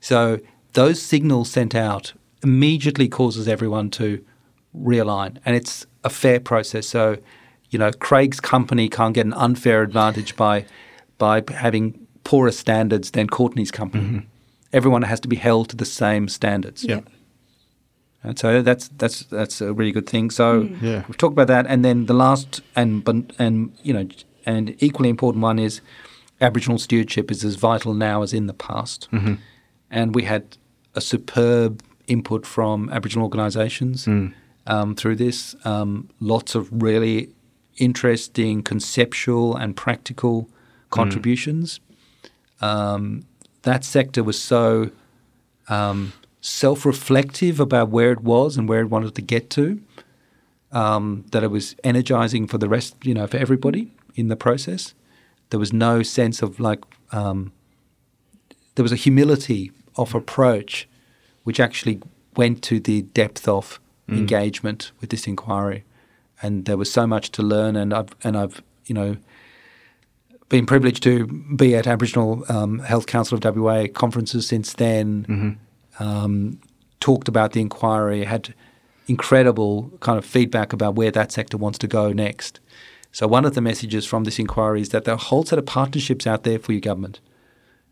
[0.00, 0.38] So
[0.72, 4.24] those signals sent out immediately causes everyone to
[4.76, 6.86] realign, and it's a fair process.
[6.86, 7.16] So,
[7.74, 10.64] you know, Craig's company can't get an unfair advantage by
[11.18, 11.84] by having
[12.22, 14.26] poorer standards than Courtney's company.
[14.72, 16.84] Everyone has to be held to the same standards.
[16.84, 17.00] Yeah.
[18.22, 20.30] And so that's that's that's a really good thing.
[20.30, 21.02] So Yeah.
[21.08, 23.02] we've talked about that, and then the last and
[23.38, 24.06] and you know
[24.46, 25.80] and equally important one is
[26.40, 29.08] Aboriginal stewardship is as vital now as in the past,
[29.90, 30.42] and we had
[30.94, 34.06] a superb input from Aboriginal organisations
[34.66, 35.56] um, through this.
[35.64, 37.28] Um, lots of really
[37.76, 40.48] interesting conceptual and practical
[40.90, 41.80] contributions.
[42.60, 43.26] Um,
[43.62, 44.90] that sector was so
[45.68, 49.80] um, self-reflective about where it was and where it wanted to get to.
[50.72, 54.94] Um, that it was energizing for the rest, you know, for everybody in the process.
[55.50, 57.52] There was no sense of like, um,
[58.74, 60.88] there was a humility of approach,
[61.44, 62.00] which actually
[62.36, 65.84] went to the depth of engagement with this inquiry,
[66.44, 67.74] and there was so much to learn.
[67.74, 69.16] And I've and I've you know
[70.48, 71.26] been privileged to
[71.56, 75.24] be at Aboriginal um, Health Council of WA conferences since then.
[75.98, 76.60] Um,
[77.00, 78.54] talked about the inquiry, had
[79.06, 82.60] incredible kind of feedback about where that sector wants to go next.
[83.12, 85.58] So one of the messages from this inquiry is that there are a whole set
[85.58, 87.20] of partnerships out there for your government,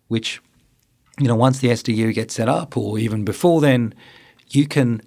[0.08, 0.40] which
[1.18, 3.94] you know once the SDU gets set up, or even before then,
[4.48, 5.00] you can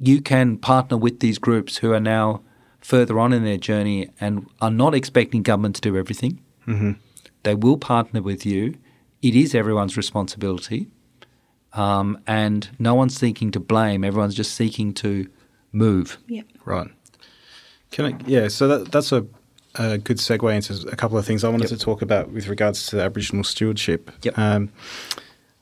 [0.00, 2.42] you can partner with these groups who are now
[2.80, 6.42] further on in their journey and are not expecting government to do everything.
[6.66, 6.92] Mm-hmm.
[7.42, 8.76] They will partner with you.
[9.22, 10.88] It is everyone's responsibility.
[11.72, 14.02] Um, and no one's seeking to blame.
[14.02, 15.28] Everyone's just seeking to
[15.72, 16.18] move.
[16.26, 16.42] Yeah.
[16.64, 16.88] Right.
[17.90, 18.18] Can I?
[18.26, 18.48] Yeah.
[18.48, 19.26] So that, that's a,
[19.76, 21.78] a good segue into a couple of things I wanted Yep.
[21.78, 24.10] to talk about with regards to Aboriginal stewardship.
[24.22, 24.38] Yep.
[24.38, 24.70] Um,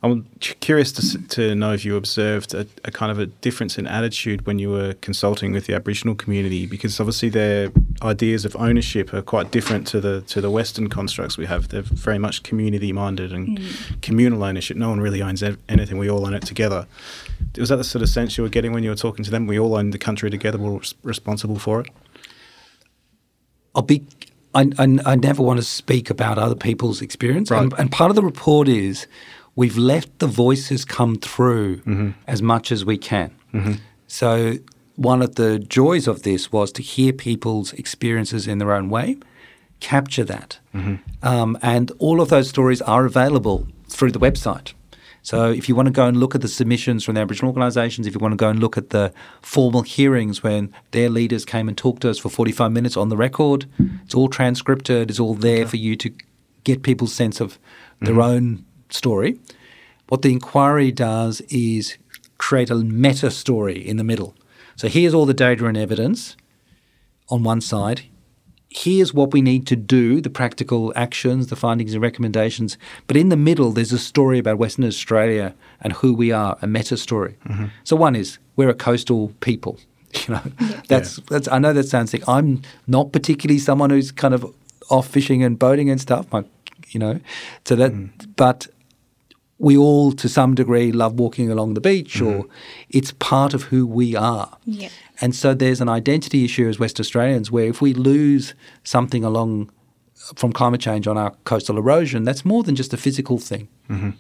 [0.01, 3.89] I'm curious to, to know if you observed a, a kind of a difference in
[3.89, 9.13] attitude when you were consulting with the Aboriginal community, because obviously their ideas of ownership
[9.13, 11.69] are quite different to the to the Western constructs we have.
[11.71, 14.01] They're very much community minded and mm.
[14.01, 14.77] communal ownership.
[14.77, 15.99] No one really owns anything.
[15.99, 16.87] We all own it together.
[17.57, 19.49] Was that the sort of sense you were getting when you were talking to them?
[19.49, 20.59] We all own the country together.
[20.59, 21.89] We're all responsible for it.
[23.75, 24.07] I'll be.
[24.55, 28.17] I, I, I never want to speak about other people's experience, and, and part of
[28.17, 29.07] the report is
[29.59, 32.11] we've let the voices come through mm-hmm.
[32.29, 33.29] as much as we can.
[33.53, 33.73] Mm-hmm.
[34.07, 34.55] So
[34.95, 39.17] one of the joys of this was to hear people's experiences in their own way,
[39.81, 40.61] capture that.
[40.73, 41.27] Mm-hmm.
[41.27, 44.75] Um, and all of those stories are available through the website.
[45.23, 48.07] So if you want to go and look at the submissions from the Aboriginal organisations,
[48.07, 51.67] if you want to go and look at the formal hearings when their leaders came
[51.67, 53.67] and talked to us for 45 minutes on the record,
[54.05, 56.15] it's all transcripted, it's all there for you to
[56.63, 57.59] get people's sense of
[58.01, 59.39] their own story.
[60.09, 61.99] What the inquiry does is
[62.39, 64.35] create a meta story in the middle.
[64.77, 66.37] So here's all the data and evidence
[67.29, 68.03] on one side.
[68.71, 72.77] Here's what we need to do, the practical actions, the findings and recommendations.
[73.07, 76.67] But in the middle, there's a story about Western Australia and who we are, a
[76.67, 77.37] meta story.
[77.47, 77.67] Mm-hmm.
[77.85, 79.79] So one is we're a coastal people.
[80.27, 80.43] You know,
[80.89, 81.49] that's that's.
[81.49, 84.55] I know that sounds like I'm not particularly someone who's kind of
[84.89, 86.33] off fishing and boating and stuff.
[86.33, 86.45] My,
[86.89, 87.21] you know,
[87.67, 88.11] so that, mm.
[88.37, 88.69] but
[89.59, 92.53] we all to some degree love walking along the beach or mm-hmm.
[92.91, 94.57] it's part of who we are.
[94.65, 94.89] Yeah.
[95.21, 98.55] And so there's an identity issue as West Australians where if we lose
[98.85, 99.71] something along
[100.37, 103.69] from climate change on our coastal erosion, that's more than just a physical thing.
[103.91, 104.11] Mm-hmm.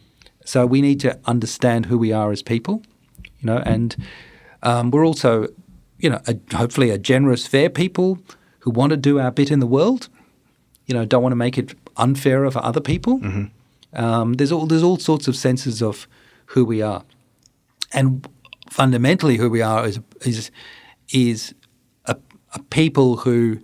[0.45, 2.82] So we need to understand who we are as people,
[3.39, 3.95] you know, and
[4.62, 5.49] um, we're also,
[5.99, 8.18] you know, a, hopefully a generous, fair people
[8.61, 10.09] who want to do our bit in the world.
[10.86, 13.18] You know, don't want to make it unfairer for other people.
[13.20, 13.45] Mm-hmm.
[13.99, 16.07] Um, there's all there's all sorts of senses of
[16.46, 17.03] who we are,
[17.92, 18.26] and
[18.70, 20.51] fundamentally, who we are is is
[21.12, 21.55] is
[22.05, 22.16] a,
[22.55, 23.59] a people who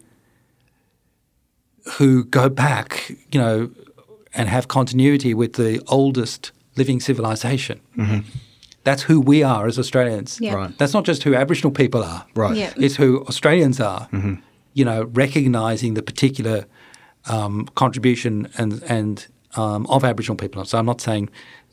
[1.99, 3.70] who go back, you know,
[4.35, 7.80] and have continuity with the oldest living civilization.
[8.82, 10.39] That's who we are as Australians.
[10.41, 10.55] Yeah.
[10.55, 10.78] Right.
[10.78, 12.26] That's not just who Aboriginal people are.
[12.35, 12.57] Right.
[12.57, 12.72] Yeah.
[12.76, 14.09] It's who Australians are.
[14.76, 16.66] You know, recognizing the particular
[17.26, 19.26] um, contribution and and
[19.57, 20.65] um, of Aboriginal people.
[20.65, 21.29] So I'm not saying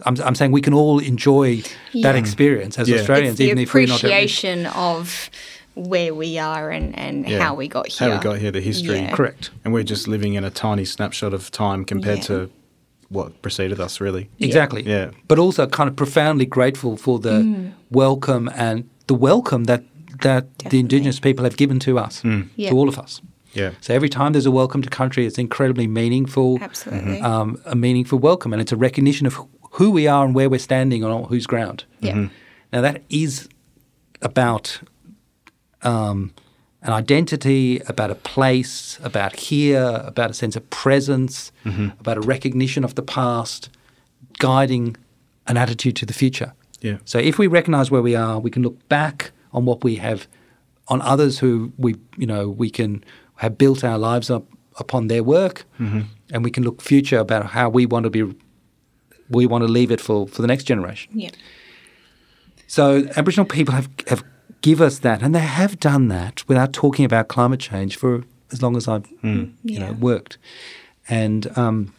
[0.06, 1.62] I'm, I'm saying we can all enjoy
[2.02, 2.98] that experience as Yeah.
[3.00, 3.98] Australians, it's the even if we're not.
[4.00, 5.30] appreciation of
[5.76, 7.40] where we are and, and Yeah.
[7.44, 8.10] how we got here.
[8.10, 9.00] How we got here, the history.
[9.00, 9.12] Yeah.
[9.16, 9.52] Correct.
[9.64, 12.24] And we're just living in a tiny snapshot of time compared Yeah.
[12.26, 12.50] to
[13.10, 14.30] what preceded us, really.
[14.40, 14.84] Exactly.
[14.84, 15.12] Yeah.
[15.28, 17.72] But also kind of profoundly grateful for the Mm.
[17.92, 19.84] welcome and the welcome that
[20.22, 22.22] that the Indigenous people have given to us,
[22.56, 22.70] Yeah.
[22.70, 23.22] to all of us.
[23.54, 23.72] Yeah.
[23.82, 27.22] So every time there's a welcome to country, it's incredibly meaningful, Absolutely.
[27.22, 29.40] um, a meaningful welcome, and it's a recognition of
[29.72, 31.86] who we are and where we're standing on whose ground.
[32.00, 32.28] Yeah.
[32.74, 33.50] Now that is
[34.22, 34.80] about
[35.82, 36.34] um,
[36.82, 41.52] an identity, about a place, about here, about a sense of presence,
[42.00, 43.70] about a recognition of the past,
[44.40, 44.96] guiding
[45.48, 46.54] an attitude to the future.
[46.82, 46.98] Yeah.
[47.06, 50.28] So if we recognize where we are, we can look back on what we have,
[50.88, 53.04] on others who we, you know, we can
[53.42, 54.44] have built our lives up
[54.80, 55.66] upon their work,
[56.34, 58.24] and we can look future about how we want to be,
[59.30, 61.12] we want to leave it for, for the next generation.
[61.14, 61.32] Yeah.
[62.68, 62.84] So
[63.18, 64.24] Aboriginal people have have
[64.62, 68.62] give us that, and they have done that without talking about climate change for as
[68.62, 69.08] long as I've
[69.64, 70.38] you know worked.
[71.10, 71.94] And um,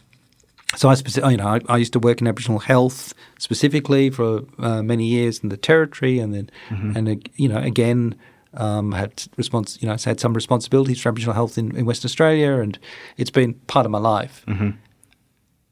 [0.75, 4.41] so I, speci- you know, I, I used to work in Aboriginal health specifically for
[4.59, 6.49] uh, many years in the territory, and then
[6.95, 8.15] and uh, you know again.
[8.55, 12.53] Um, had response, you know, had some responsibilities for Aboriginal health in, in Western Australia,
[12.59, 12.77] and
[13.17, 14.45] it's been part of my life.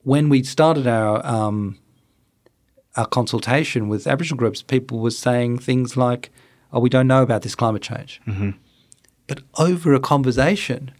[0.03, 1.77] When we started our um,
[2.95, 6.32] our consultation with Aboriginal groups, people were saying things like,
[6.73, 8.19] "Oh, we don't know about this climate change."
[9.27, 10.91] But over a conversation,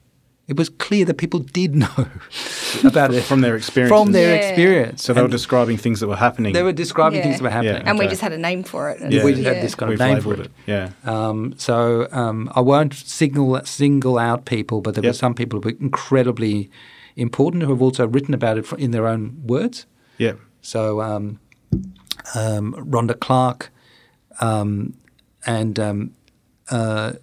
[0.52, 1.96] it was clear that people did know
[2.84, 3.98] about it From their experiences.
[3.98, 4.42] From their Yeah.
[4.50, 5.04] experience.
[5.04, 6.52] So they were And describing things that were happening.
[6.54, 7.24] they were describing Yeah.
[7.26, 7.84] things that were happening.
[7.88, 9.00] And we just had a name for it.
[9.02, 9.24] and- Yeah.
[9.24, 10.40] We just had this kind We've of name for it.
[10.42, 10.52] it.
[10.68, 10.90] Yeah.
[11.06, 15.10] Um, so um, I won't single single out people, but there Yep.
[15.14, 16.70] were some people who were incredibly
[17.16, 19.86] important who have also written about it in their own words.
[20.18, 20.34] Yeah.
[20.62, 21.40] So um,
[22.36, 23.72] um, Rhonda Clark
[24.42, 24.94] um,
[25.46, 26.12] and um,
[26.70, 27.14] uh,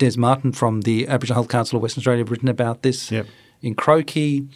[0.00, 3.26] Des Martin from the Aboriginal Health Council of Western Australia have written about this Yep.
[3.62, 4.48] in Croakey.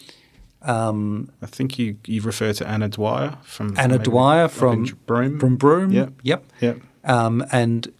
[0.62, 5.38] Um, I think you, you refer to Anna Dwyer from Anna Dwyer from Broome.
[5.38, 5.92] From Broome.
[5.92, 6.12] Yep.
[6.22, 6.44] Yep.
[6.60, 6.76] Yep.
[7.04, 7.92] Um, and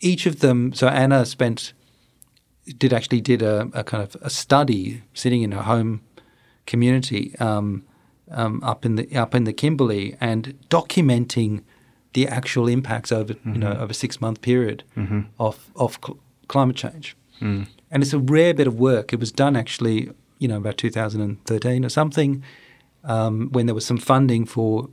[0.00, 0.72] each of them.
[0.74, 1.72] So Anna spent
[2.78, 6.00] did actually did a, a kind of a study sitting in her home
[6.66, 7.84] community um,
[8.30, 11.62] um, up in the up in the Kimberley and documenting
[12.14, 14.82] the actual impacts over you know over a six month period
[15.38, 16.18] of of cl-
[16.52, 17.16] climate change.
[17.90, 19.12] And it's a rare bit of work.
[19.12, 22.42] It was done actually, you know, about 2013 or something,
[23.04, 24.88] um, when there was some funding for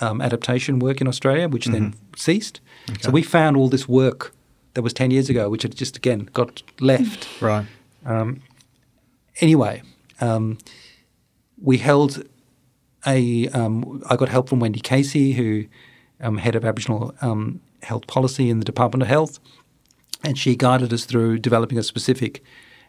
[0.00, 2.60] um, adaptation work in Australia, which then ceased.
[3.00, 4.34] So we found all this work
[4.74, 7.28] that was 10 years ago, which had just again got left.
[7.40, 7.66] Right.
[8.04, 8.42] Um,
[9.40, 9.82] anyway,
[10.20, 10.58] um,
[11.62, 12.24] we held
[13.06, 13.48] a.
[13.48, 15.64] Um, I got help from Wendy Casey, who
[16.20, 19.38] um, head of Aboriginal um, health policy in the Department of Health,
[20.24, 22.42] and she guided us through developing a specific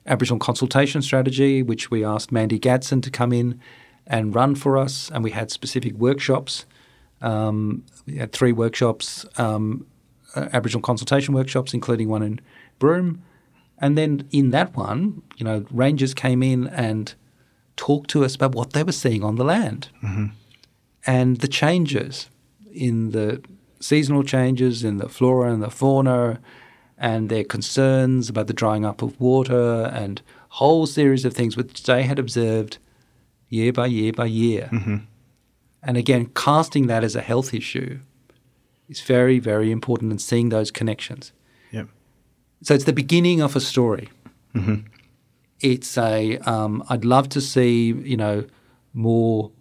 [0.05, 3.59] Aboriginal consultation strategy, which we asked Mandy Gadsden to come in
[4.07, 6.65] and run for us, and we had specific workshops.
[7.21, 9.85] Um, we had three workshops, um,
[10.35, 12.39] uh, Aboriginal consultation workshops, including one in
[12.77, 13.23] Broome.
[13.79, 17.13] And then in that one, you know, rangers came in and
[17.75, 19.89] talked to us about what they were seeing on the land
[21.05, 22.29] and the changes
[22.71, 23.41] in the
[23.79, 26.39] seasonal changes in the flora and the fauna
[26.97, 31.83] and their concerns about the drying up of water and whole series of things which
[31.83, 32.77] they had observed
[33.49, 34.69] year by year by year.
[35.83, 37.99] And again, casting that as a health issue
[38.89, 41.31] is very, very important and seeing those connections.
[41.71, 41.89] Yep.
[42.63, 44.09] So it's the beginning of a story.
[45.59, 46.37] It's a.
[46.39, 48.45] Um, I'd love to see you know
[48.93, 49.51] more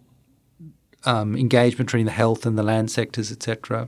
[1.05, 3.87] um, engagement between the health and the land sectors, etc.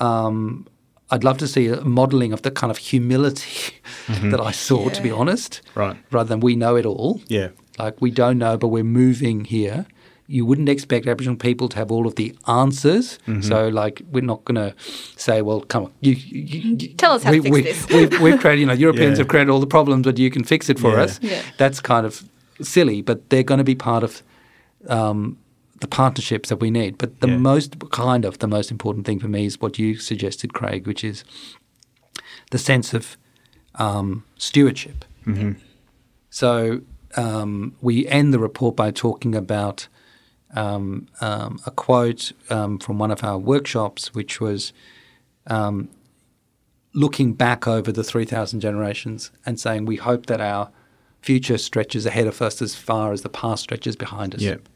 [0.00, 0.66] Um,
[1.10, 3.74] I'd love to see a modelling of the kind of humility
[4.22, 5.96] that I saw, to be honest, Right.
[6.10, 7.20] rather than we know it all.
[7.28, 7.48] Yeah.
[7.78, 9.86] Like we don't know, but we're moving here.
[10.30, 13.18] You wouldn't expect Aboriginal people to have all of the answers.
[13.40, 14.74] So, like, we're not going to
[15.16, 17.88] say, "Well, come on, you, you, you Tell us how to we, fix we, this.
[17.88, 19.22] We've, we've created, you know, Europeans Yeah.
[19.22, 21.02] have created all the problems, but you can fix it for Yeah.
[21.04, 21.40] us." Yeah.
[21.56, 22.28] That's kind of
[22.60, 24.22] silly, but they're going to be part of
[24.88, 25.38] um,
[25.80, 26.98] the partnerships that we need.
[26.98, 27.36] But the Yeah.
[27.38, 31.04] most kind of the most important thing for me is what you suggested, Craig, which
[31.04, 31.24] is
[32.50, 33.16] the sense of
[33.76, 35.04] um, stewardship.
[36.30, 36.80] So
[37.16, 39.88] um, we end the report by talking about
[40.54, 44.72] um, um, a quote um, from one of our workshops, which was
[45.46, 45.88] um,
[46.94, 50.70] looking back over the 3,000 generations and saying we hope that our
[51.20, 54.40] future stretches ahead of us as far as the past stretches behind us.
[54.40, 54.68] Yep.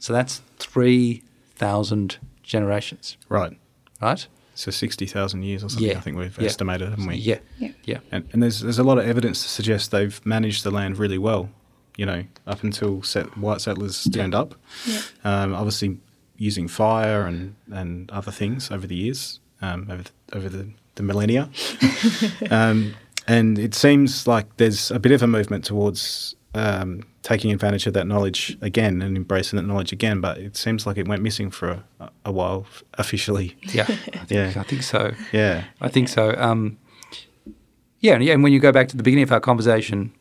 [0.00, 3.56] So that's 3,000 generations, Right.
[4.00, 4.26] right?
[4.54, 5.98] So 60,000 years or something, Yeah.
[5.98, 6.46] I think we've Yeah.
[6.46, 7.16] estimated, haven't we?
[7.16, 7.38] Yeah.
[7.58, 7.70] Yeah.
[7.84, 7.98] Yeah.
[8.10, 11.18] And, and there's there's a lot of evidence to suggest they've managed the land really
[11.18, 11.48] well,
[11.96, 14.54] you know, up until set, white settlers turned up.
[14.86, 15.00] Yeah.
[15.24, 15.98] Um, obviously,
[16.36, 21.02] using fire and, and other things over the years, um, over the, over the, the
[21.02, 21.48] millennia.
[22.50, 22.94] um,
[23.26, 27.92] and it seems like there's a bit of a movement towards um, taking advantage of
[27.94, 30.20] that knowledge again and embracing that knowledge again.
[30.20, 33.56] But it seems like it went missing for a, a while officially.
[33.62, 33.82] Yeah.
[33.82, 34.52] I think, Yeah.
[34.56, 35.12] I think so.
[35.32, 35.64] Yeah.
[35.80, 36.34] I think so.
[36.36, 36.78] Um,
[38.00, 40.12] yeah, and, yeah, and when you go back to the beginning of our conversation,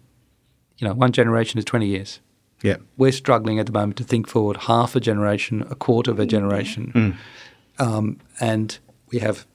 [0.77, 2.19] you know, one generation is 20 years.
[2.61, 2.77] Yeah.
[2.97, 6.25] We're struggling at the moment to think forward half a generation, a quarter of a
[6.25, 7.17] generation.
[7.80, 8.77] Um, and
[9.11, 9.45] we have,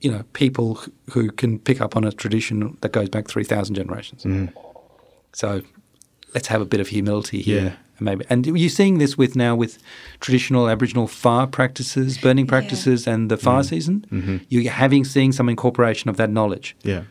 [0.00, 0.80] you know, people
[1.10, 4.24] who can pick up on a tradition that goes back 3,000 generations.
[5.36, 5.60] So
[6.32, 7.62] let's have a bit of humility here.
[7.62, 7.72] Yeah.
[7.98, 9.78] And maybe, and you're seeing this with now with
[10.20, 13.68] traditional Aboriginal fire practices, burning practices, and the fire mm-hmm.
[13.68, 14.06] season.
[14.10, 14.36] Mm-hmm.
[14.48, 16.74] You're having seeing some incorporation of that knowledge.
[16.82, 17.02] Yeah.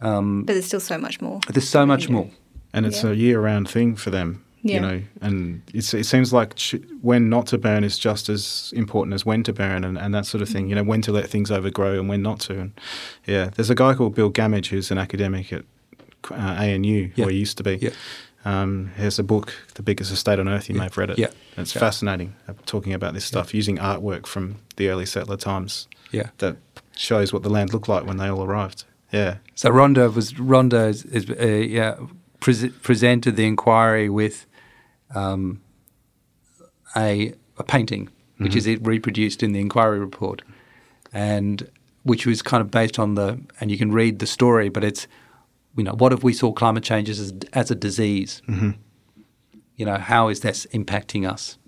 [0.00, 1.40] Um, but there's still so much more.
[1.48, 2.30] There's so much more.
[2.72, 3.10] and it's Yeah.
[3.10, 4.44] a year-round thing for them.
[4.62, 4.74] Yeah.
[4.74, 8.72] You know, and it's, it seems like ch- when not to burn is just as
[8.74, 10.68] important as when to burn, and, and that sort of thing.
[10.68, 12.60] You know, when to let things overgrow and when not to.
[12.60, 12.72] And
[13.26, 15.64] yeah, there's a guy called Bill Gammage who's an academic at
[16.30, 17.26] uh, ANU, Yeah.
[17.26, 17.76] or used to be.
[17.80, 17.90] Yeah.
[18.46, 20.68] Um, has a book, The Biggest Estate on Earth.
[20.68, 21.18] You may have read it.
[21.18, 21.30] Yeah.
[21.56, 21.80] It's Yeah.
[21.80, 26.28] fascinating uh, talking about this stuff using artwork from the early settler times Yeah.
[26.38, 26.56] that
[26.94, 28.84] shows what the land looked like when they all arrived.
[29.12, 29.36] Yeah.
[29.54, 31.96] So Rhonda was Rhonda is, is uh, yeah
[32.40, 34.44] pre- presented the inquiry with
[35.14, 35.60] um,
[36.96, 38.08] a a painting,
[38.38, 40.42] which is it reproduced in the inquiry report,
[41.12, 41.68] and
[42.02, 45.06] which was kind of based on the and you can read the story, but it's
[45.76, 48.42] you know what if we saw climate change as as a disease?
[48.48, 48.70] Mm-hmm.
[49.76, 51.58] You know how is this impacting us?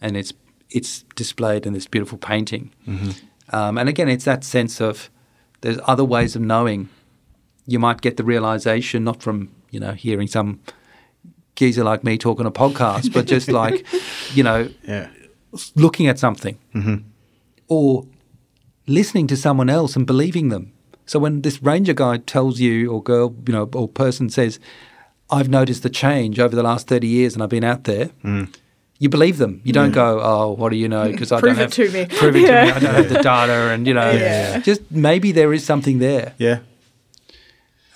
[0.00, 0.32] And it's
[0.70, 3.10] it's displayed in this beautiful painting, mm-hmm.
[3.54, 5.10] um, and again it's that sense of
[5.60, 6.88] there's other ways of knowing.
[7.66, 10.60] You might get the realization not from you know hearing some
[11.54, 13.86] geezer like me talk on a podcast, but just like
[14.34, 15.08] you know Yeah.
[15.74, 16.96] looking at something mm-hmm.
[17.68, 18.06] or
[18.86, 20.72] listening to someone else and believing them.
[21.12, 24.58] So when this ranger guy tells you or girl, you know, or person says,
[25.30, 28.08] "I've noticed the change over the last thirty years, and I've been out there,"
[28.98, 29.60] you believe them.
[29.62, 32.06] You don't go, "Oh, what do you know?" Because I don't it have to me.
[32.20, 32.70] prove it to me.
[32.70, 34.60] I don't have the data, and you know, Yeah.
[34.60, 36.32] just maybe there is something there.
[36.38, 36.60] Yeah.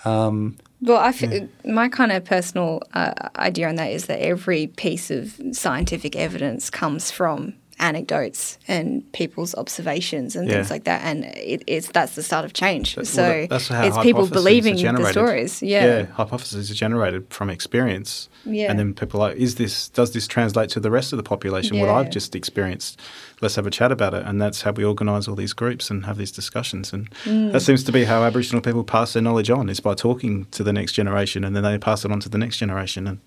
[0.05, 4.67] Um, Well, I f- my kind of personal uh, idea on that is that every
[4.67, 11.25] piece of scientific evidence comes from anecdotes and people's observations and things like that, and
[11.25, 12.97] it, it's that's the start of change.
[12.97, 15.63] Well, so that- that's how it's people believing the stories.
[15.63, 16.05] Yeah.
[16.05, 18.29] hypotheses are generated from experience.
[18.45, 18.71] Yeah.
[18.71, 21.23] And then people are like, is this does this translate to the rest of the
[21.23, 21.79] population?
[21.81, 23.01] What I've just experienced.
[23.43, 24.25] Let's have a chat about it.
[24.25, 26.93] And that's how we organise all these groups and have these discussions.
[26.93, 27.53] And Mm.
[27.53, 30.63] that seems to be how Aboriginal people pass their knowledge on is by talking to
[30.65, 33.19] the next generation and then they pass it on to the next generation and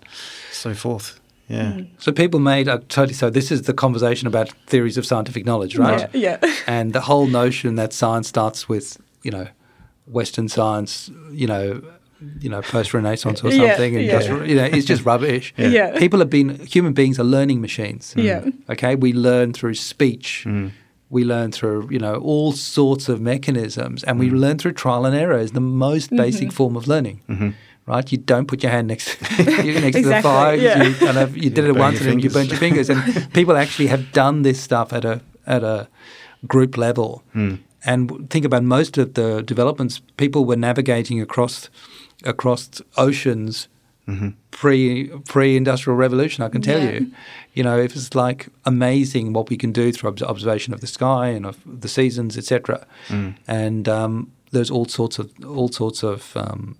[0.50, 1.19] so forth.
[1.50, 1.72] Yeah.
[1.72, 1.88] Mm.
[1.98, 3.14] So people made a totally.
[3.14, 6.08] So this is the conversation about theories of scientific knowledge, right?
[6.14, 6.38] Yeah.
[6.66, 9.48] And the whole notion that science starts with, you know,
[10.06, 11.82] Western science, you know,
[12.40, 14.18] you know, post Renaissance or Yeah, something, and yeah.
[14.18, 15.54] just, you know, it's just rubbish.
[15.58, 15.98] Yeah.
[15.98, 18.14] People have been human beings are learning machines.
[18.16, 18.44] Yeah.
[18.68, 20.42] Okay, we learn through speech.
[20.44, 20.68] Hmm.
[21.08, 24.36] We learn through, you know, all sorts of mechanisms, and we hmm.
[24.36, 26.16] learn through trial and error is the most mm-hmm.
[26.16, 27.20] basic form of learning.
[27.28, 27.50] Mm-hmm.
[27.86, 30.54] Right, you don't put your hand next you- next to the fire.
[30.54, 30.82] yeah.
[30.84, 32.34] You kind of you did it once and then you fingers.
[32.34, 32.90] burnt your fingers.
[32.90, 35.88] And people actually have done this stuff at a at a
[36.46, 37.22] group level.
[37.82, 40.02] And think about most of the developments.
[40.18, 41.68] People were navigating across
[42.24, 43.68] across oceans
[44.50, 46.44] pre pre industrial revolution.
[46.44, 46.90] I can tell Yeah.
[46.92, 47.10] you,
[47.54, 51.28] you know, it was like amazing what we can do through observation of the sky
[51.28, 52.86] and of the seasons, etc.
[53.48, 56.76] And um, there's all sorts of all sorts of um,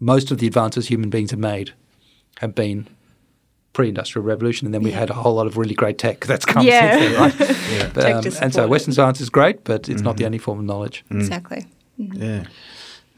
[0.00, 1.72] most of the advances human beings have made
[2.40, 2.86] have been
[3.72, 6.64] pre-industrial revolution, and then we had a whole lot of really great tech that's come
[6.66, 6.98] Yeah.
[6.98, 7.92] since then, right?
[7.94, 10.64] But, um, and so Western science is great, but it's not the only form of
[10.64, 11.04] knowledge.
[11.10, 11.66] Exactly.
[11.98, 12.44] Yeah.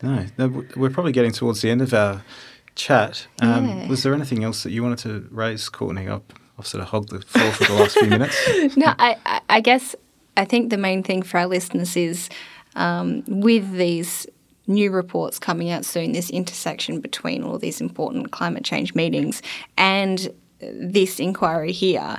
[0.02, 2.22] No, no, we're probably getting towards the end of our
[2.74, 3.26] chat.
[3.40, 3.88] Um, Yeah.
[3.88, 6.08] Was there anything else that you wanted to raise, Courtney?
[6.08, 6.22] I've,
[6.58, 8.36] I've sort of hogged the floor for the last few minutes.
[8.76, 9.94] No, I, I- I guess
[10.36, 12.28] I think the main thing for our listeners is
[12.76, 14.26] um, with these
[14.68, 19.42] new reports coming out soon, this intersection between all these important climate change meetings
[19.76, 20.28] and
[20.60, 22.18] this inquiry here.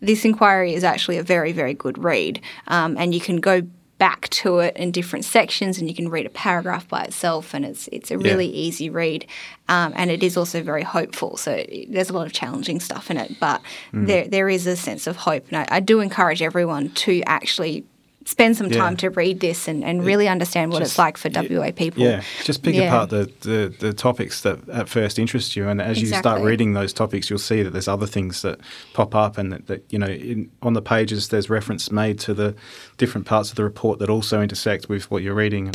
[0.00, 3.62] This inquiry is actually a very, very good read, um, and you can go
[3.98, 7.66] back to it in different sections, and you can read a paragraph by itself, and
[7.66, 8.28] it's it's a Yeah.
[8.30, 9.26] really easy read,
[9.68, 11.36] um, and it is also very hopeful.
[11.36, 13.60] So it- there's a lot of challenging stuff in it, but
[13.92, 14.06] Mm.
[14.06, 17.84] there there is a sense of hope, and I, I do encourage everyone to actually
[18.30, 18.98] spend some time Yeah.
[18.98, 22.02] to read this and, and really understand what just- it's like for WA people.
[22.02, 22.86] Yeah, just pick Yeah.
[22.86, 26.72] apart the, the, the topics that at first interest you, and as you start reading
[26.72, 28.60] those topics, you'll see that there's other things that
[28.92, 32.32] pop up, and that, that you know, in, on the pages there's reference made to
[32.32, 32.54] the
[32.98, 35.72] different parts of the report that also intersect with what you're reading.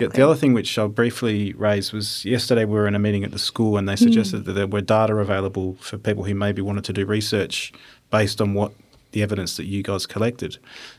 [0.00, 3.24] Yeah, the other thing which I'll briefly raise was yesterday we were in a meeting
[3.24, 6.62] at the school and they suggested that there were data available for people who maybe
[6.62, 7.72] wanted to do research
[8.10, 8.72] based on what
[9.12, 10.58] the evidence that you guys collected.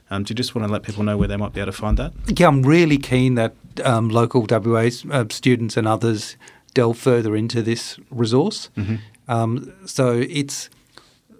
[0.09, 1.77] Um, do you just want to let people know where they might be able to
[1.77, 2.13] find that?
[2.27, 6.35] Yeah, I'm really keen that um, local WA uh, students and others
[6.73, 8.69] delve further into this resource.
[9.27, 10.69] Um, so it's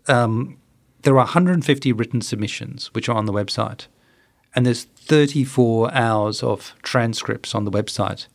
[0.07, 0.57] um,
[1.01, 3.87] there are 150 written submissions which are on the website,
[4.55, 8.27] and there's 34 hours of transcripts on the website.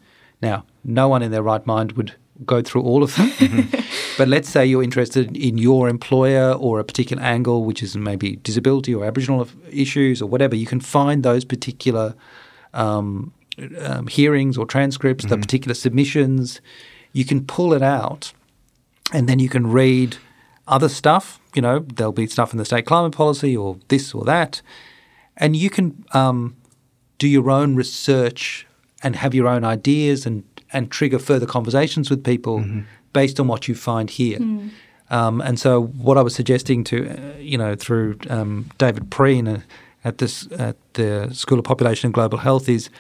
[0.43, 2.15] Now, no one in their right mind would
[2.45, 3.69] go through all of them.
[4.19, 8.37] but let's say you're interested in your employer or a particular angle, which is maybe
[8.37, 10.55] disability or Aboriginal issues or whatever.
[10.55, 12.15] You can find those particular
[12.75, 13.33] um,
[13.81, 16.61] um, hearings or transcripts, the particular submissions.
[17.13, 18.33] You can pull it out,
[19.13, 20.19] and then you can read
[20.69, 21.41] other stuff.
[21.55, 24.61] You know, there'll be stuff in the state climate policy or this or that,
[25.37, 26.57] and you can um,
[27.19, 28.67] do your own research
[29.03, 32.65] and have your own ideas and and trigger further conversations with people
[33.13, 34.39] based on what you find here.
[35.11, 39.47] Um, and so, what I was suggesting to, uh, you know, through um, David Preen
[39.47, 39.61] uh,
[40.05, 42.91] at this at the School of Population and Global Health is,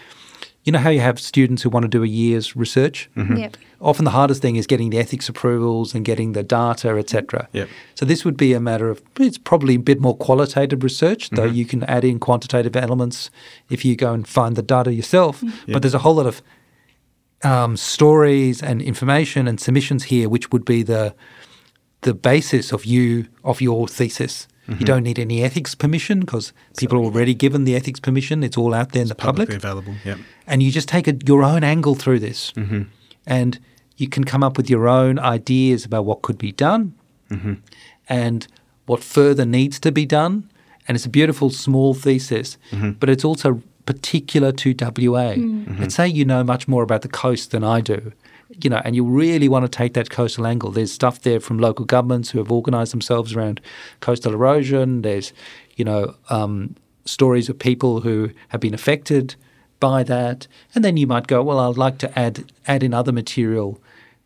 [0.66, 3.08] you know, how you have students who want to do a year's research.
[3.16, 3.36] Mm-hmm.
[3.36, 3.56] Yep.
[3.80, 7.48] Often, the hardest thing is getting the ethics approvals and getting the data, etc.
[7.52, 7.68] Yep.
[7.94, 11.46] So this would be a matter of it's probably a bit more qualitative research, though
[11.46, 11.54] mm-hmm.
[11.54, 13.30] you can add in quantitative elements
[13.70, 15.40] if you go and find the data yourself.
[15.40, 15.72] Mm-hmm.
[15.72, 16.42] But there's a whole lot of
[17.44, 21.14] um, stories and information and submissions here, which would be the
[22.00, 24.48] the basis of you of your thesis.
[24.68, 28.42] You don't need any ethics permission because people are already given the ethics permission.
[28.42, 29.94] It's all out there in the public, available.
[30.04, 30.16] Yeah.
[30.46, 32.52] and you just take a, your own angle through this,
[33.26, 33.58] and
[33.97, 36.94] you can come up with your own ideas about what could be done
[38.09, 38.47] and
[38.86, 40.51] what further needs to be done.
[40.88, 42.59] And it's a beautiful small thesis,
[43.01, 45.34] but it's also particular to WA.
[45.34, 45.78] Mm.
[45.78, 48.12] Let's say you know much more about the coast than I do,
[48.51, 50.70] you know, and you really want to take that coastal angle.
[50.70, 53.60] There's stuff there from local governments who have organised themselves around
[54.01, 55.02] coastal erosion.
[55.02, 55.32] There's,
[55.77, 59.35] you know, um, stories of people who have been affected
[59.81, 63.12] by that, and then you might go, well, I'd like to add add in other
[63.12, 63.81] material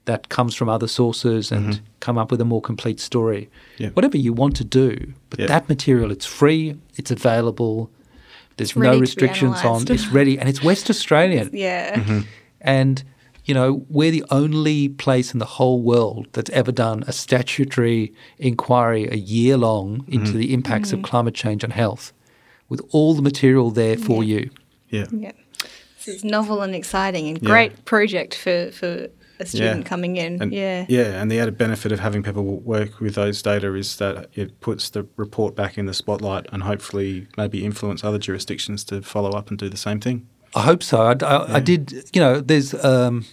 [0.06, 3.42] that comes from other sources and come up with a more complete story.
[3.74, 3.82] Mm-hmm.
[3.82, 3.88] Yeah.
[3.90, 5.46] Whatever you want to do, but Yeah.
[5.46, 7.90] that material, it's free, it's available.
[8.56, 9.66] There's ready no restrictions on.
[9.82, 9.90] analysed.
[9.90, 11.50] It's ready, and it's West Australian.
[11.54, 11.96] Yeah.
[12.00, 12.20] Mm-hmm.
[12.60, 13.04] And,
[13.44, 18.12] you know, we're the only place in the whole world that's ever done a statutory
[18.38, 20.12] inquiry a year long mm-hmm.
[20.12, 21.06] into the impacts of mm-hmm.
[21.06, 22.12] climate change on health
[22.68, 24.50] with all the material there for you.
[24.88, 25.06] Yeah.
[25.10, 25.32] Yeah.
[25.96, 27.48] This is novel and exciting and Yeah.
[27.48, 29.08] great project for, for
[29.38, 29.88] a student Yeah.
[29.88, 30.40] coming in.
[30.40, 30.86] And, yeah.
[30.88, 34.60] Yeah, and the added benefit of having people work with those data is that it
[34.60, 39.30] puts the report back in the spotlight and hopefully maybe influence other jurisdictions to follow
[39.30, 40.26] up and do the same thing.
[40.54, 41.02] I hope so.
[41.02, 42.74] I, I, I did, you know, there's.
[42.84, 43.24] Um,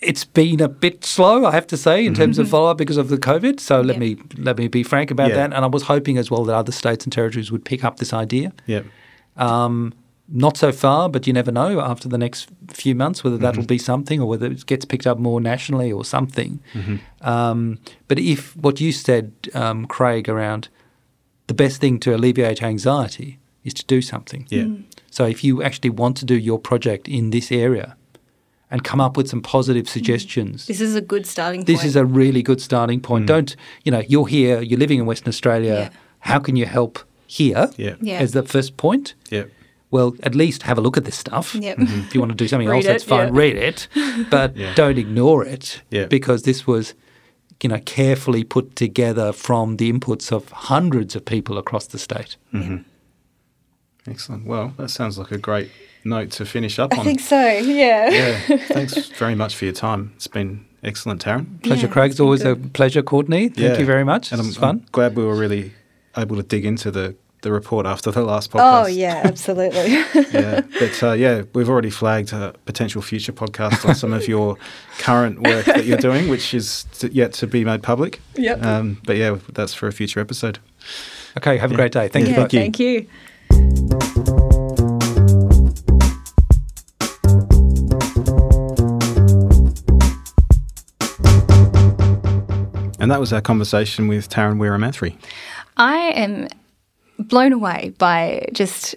[0.00, 2.96] it's been a bit slow, I have to say, in terms of follow up because
[2.96, 3.60] of the COVID.
[3.60, 4.00] So let Yeah.
[4.00, 5.36] me let me be frank about Yeah.
[5.36, 5.52] that.
[5.52, 8.12] And I was hoping as well that other states and territories would pick up this
[8.14, 8.52] idea.
[8.66, 8.82] Yeah.
[9.36, 9.92] Um,
[10.32, 13.66] not so far, but you never know after the next few months whether that'll Mm-hmm.
[13.66, 16.60] be something or whether it gets picked up more nationally or something.
[16.72, 16.96] Mm-hmm.
[17.28, 17.78] Um,
[18.08, 20.68] but if what you said, um, Craig, around
[21.48, 24.46] the best thing to alleviate anxiety is to do something.
[24.48, 24.66] Yeah.
[25.10, 27.96] So if you actually want to do your project in this area
[28.70, 31.82] and come up with some positive suggestions, This is a good starting this point.
[31.82, 33.04] This is a really good starting Mm.
[33.08, 33.26] point.
[33.26, 35.74] Don't, you know, you're here, you're living in Western Australia.
[35.74, 35.88] Yeah.
[36.20, 37.94] How can you help here Yeah.
[38.00, 38.20] Yeah.
[38.22, 39.14] as the first point?
[39.30, 39.44] Yeah.
[39.90, 41.54] Well, at least have a look at this stuff.
[41.54, 41.78] Yep.
[42.06, 43.34] If you want to do something else, that's it, fine.
[43.34, 43.40] yeah.
[43.40, 43.88] Read it,
[44.30, 44.74] but Yeah.
[44.76, 46.06] don't ignore it Yeah.
[46.06, 46.94] because this was,
[47.62, 52.36] you know, carefully put together from the inputs of hundreds of people across the state.
[54.06, 54.46] Excellent.
[54.46, 55.70] Well, that sounds like a great
[56.04, 57.38] note to finish up I think so.
[57.40, 58.10] Yeah.
[58.10, 58.38] yeah.
[58.68, 60.12] Thanks very much for your time.
[60.16, 61.62] It's been excellent, Tarun.
[61.62, 62.06] Pleasure, Yeah, Craig.
[62.06, 63.48] it's It's been always a pleasure, Courtney.
[63.48, 63.78] Thank Yeah.
[63.78, 64.32] you very much.
[64.32, 64.68] And It I'm, was fun.
[64.80, 65.72] I'm glad we were really
[66.16, 68.84] able to dig into the, the report after the last podcast.
[68.84, 69.92] Oh, yeah, absolutely.
[70.32, 74.56] yeah, but uh, yeah, we've already flagged a potential future podcast on some of your
[74.98, 78.20] current work that you're doing, which is to, yet to be made public.
[78.36, 78.62] Yep.
[78.64, 80.58] Um, but yeah, that's for a future episode.
[81.36, 82.08] Okay, have a great day.
[82.08, 82.60] Thank Yeah, you thank you.
[82.60, 83.06] Thank you.
[93.00, 95.16] And that was our conversation with Tarun Weeramanthri.
[95.76, 96.48] I am
[97.18, 98.94] blown away by just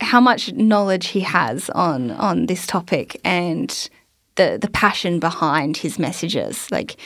[0.00, 3.90] how much knowledge he has on on this topic and
[4.34, 6.68] the the passion behind his messages.
[6.72, 6.96] Like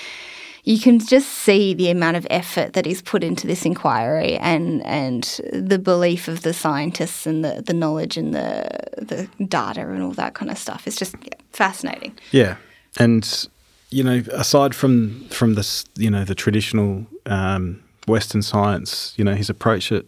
[0.68, 4.84] you can just see the amount of effort that he's put into this inquiry and
[4.84, 8.68] and the belief of the scientists and the, the knowledge and the
[8.98, 10.86] the data and all that kind of stuff.
[10.86, 11.16] It's just
[11.52, 12.18] fascinating.
[12.32, 12.56] Yeah,
[12.98, 13.48] and
[13.88, 19.34] you know, aside from from this, you know, the traditional um, Western science, you know,
[19.34, 20.04] his approach at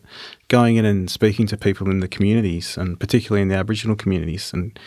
[0.49, 4.53] going in and speaking to people in the communities, and particularly in the Aboriginal communities,
[4.53, 4.79] and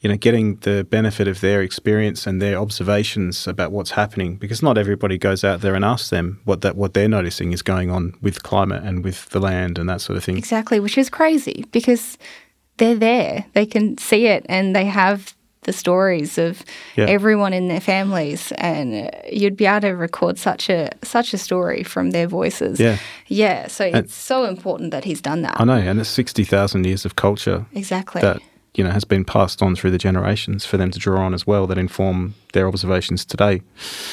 [0.00, 4.62] you know, getting the benefit of their experience and their observations about what's happening, because
[4.62, 7.90] not everybody goes out there and asks them what that what they're noticing is going
[7.90, 10.36] on with climate and with the land and that sort of thing.
[10.36, 12.18] Exactly, which is crazy because
[12.76, 13.46] they're there.
[13.54, 16.62] They can see it and they have the stories of
[16.94, 17.06] Yeah.
[17.06, 21.38] everyone in their families and uh, you'd be able to record such a such a
[21.38, 22.78] story from their voices.
[22.78, 22.98] Yeah.
[23.28, 25.60] Yeah, so it's so important that he's done that.
[25.60, 28.20] I know, and it's sixty thousand years of culture Exactly.
[28.20, 28.40] that
[28.76, 31.46] you know has been passed on through the generations for them to draw on as
[31.46, 33.62] well that inform their observations today.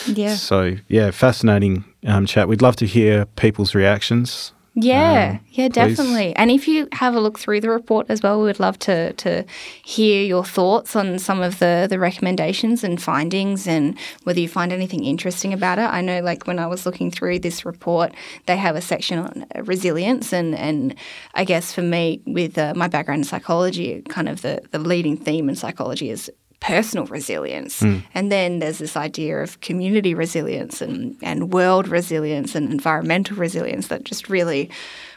[0.08, 0.36] yeah.
[0.36, 2.48] So yeah, fascinating um, chat.
[2.48, 4.54] We'd love to hear people's reactions.
[4.76, 5.74] Yeah, Um, yeah, please.
[5.98, 6.36] definitely.
[6.36, 9.14] And if you have a look through the report as well, we would love to
[9.14, 9.46] to
[9.84, 14.72] hear your thoughts on some of the the recommendations and findings, and whether you find
[14.74, 15.84] anything interesting about it.
[15.84, 18.14] I know, like when I was looking through this report,
[18.48, 20.96] they have a section on uh, resilience, and and
[21.36, 25.18] I guess for me, with uh, my background in psychology, kind of the the leading
[25.18, 26.32] theme in psychology is
[26.64, 27.82] personal resilience.
[27.82, 27.98] Hmm.
[28.16, 33.88] And then there's this idea of community resilience and, and world resilience and environmental resilience
[33.88, 34.70] that just really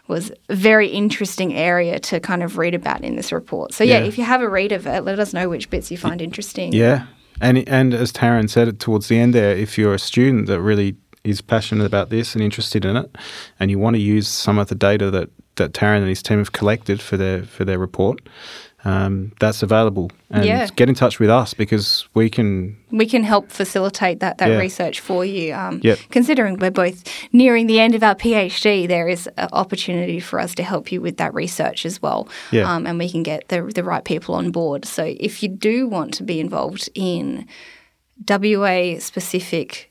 [0.09, 3.73] was a very interesting area to kind of read about in this report.
[3.73, 4.07] So yeah, Yeah.
[4.07, 6.73] if you have a read of it, let us know which bits you find interesting.
[6.73, 7.07] Yeah,
[7.41, 10.61] and and as Tarun said it towards the end there, if you're a student that
[10.61, 13.17] really is passionate about this and interested in it,
[13.59, 16.39] and you want to use some of the data that that Tarun and his team
[16.39, 18.19] have collected for their for their report.
[18.87, 20.69] Um, that's available, and Yeah.
[20.77, 24.59] get in touch with us because we can We can help facilitate that, that Yeah.
[24.59, 25.53] research for you.
[25.55, 25.99] Um, Yep.
[26.11, 27.03] Considering we're both
[27.33, 31.01] nearing the end of our PhD, there is an opportunity for us to help you
[31.01, 32.29] with that research as well.
[32.53, 32.73] Yeah.
[32.73, 34.85] Um, and we can get the, the right people on board.
[34.85, 37.45] So if you do want to be involved in
[38.29, 39.91] WA specific,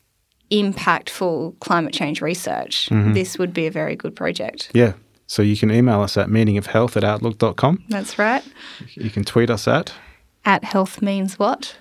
[0.51, 3.13] impactful climate change research, Mm-hmm.
[3.13, 4.69] this would be a very good project.
[4.73, 4.93] Yeah,
[5.27, 7.83] So you can email us at meaningofhealth at outlook.com.
[7.89, 8.43] That's right.
[8.93, 9.93] You can tweet us at
[10.45, 11.75] At health means what?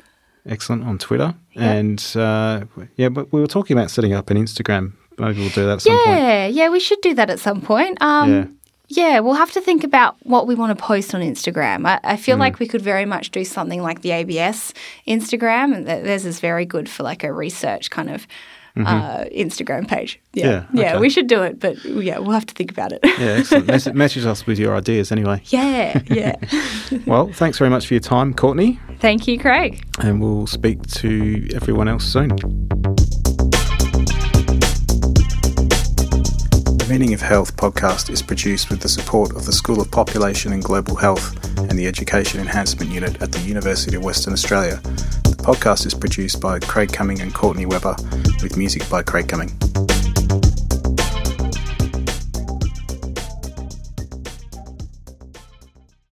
[0.47, 1.35] excellent on Twitter.
[1.57, 2.65] And uh,
[2.97, 4.93] yeah, but we were talking about setting up an Instagram.
[5.19, 6.19] Maybe we'll do that at some point.
[6.21, 7.97] Yeah, yeah, we should do that at some point.
[8.03, 8.47] Um, Yeah.
[8.89, 9.21] yeah.
[9.21, 11.87] we'll have to think about what we want to post on Instagram.
[11.87, 12.19] I, I Mm.
[12.19, 14.75] feel like we could very much do something like the ABS
[15.09, 18.27] Instagram, and th- theirs is very good for like a research kind of
[18.77, 20.21] uh, Instagram page.
[20.33, 20.79] Yeah, Mm-hmm.
[20.79, 23.01] Yeah, we should do it, but yeah, we'll have to think about it.
[23.05, 23.67] Yeah, excellent.
[23.67, 25.41] Mess- message us with your ideas anyway.
[25.47, 26.35] yeah, yeah.
[27.07, 29.83] Well, thanks very much for your time, Courtney, Thank you, Craig.
[30.01, 32.31] and we'll speak to everyone else soon.
[36.85, 40.53] The Meaning of Health podcast is produced with the support of the School of Population
[40.53, 44.77] and Global Health and the Education Enhancement Unit at the University of Western Australia.
[45.25, 47.97] The podcast is produced by Craig Cumming and Courtney Webber,
[48.43, 49.49] with music by Craig Cumming.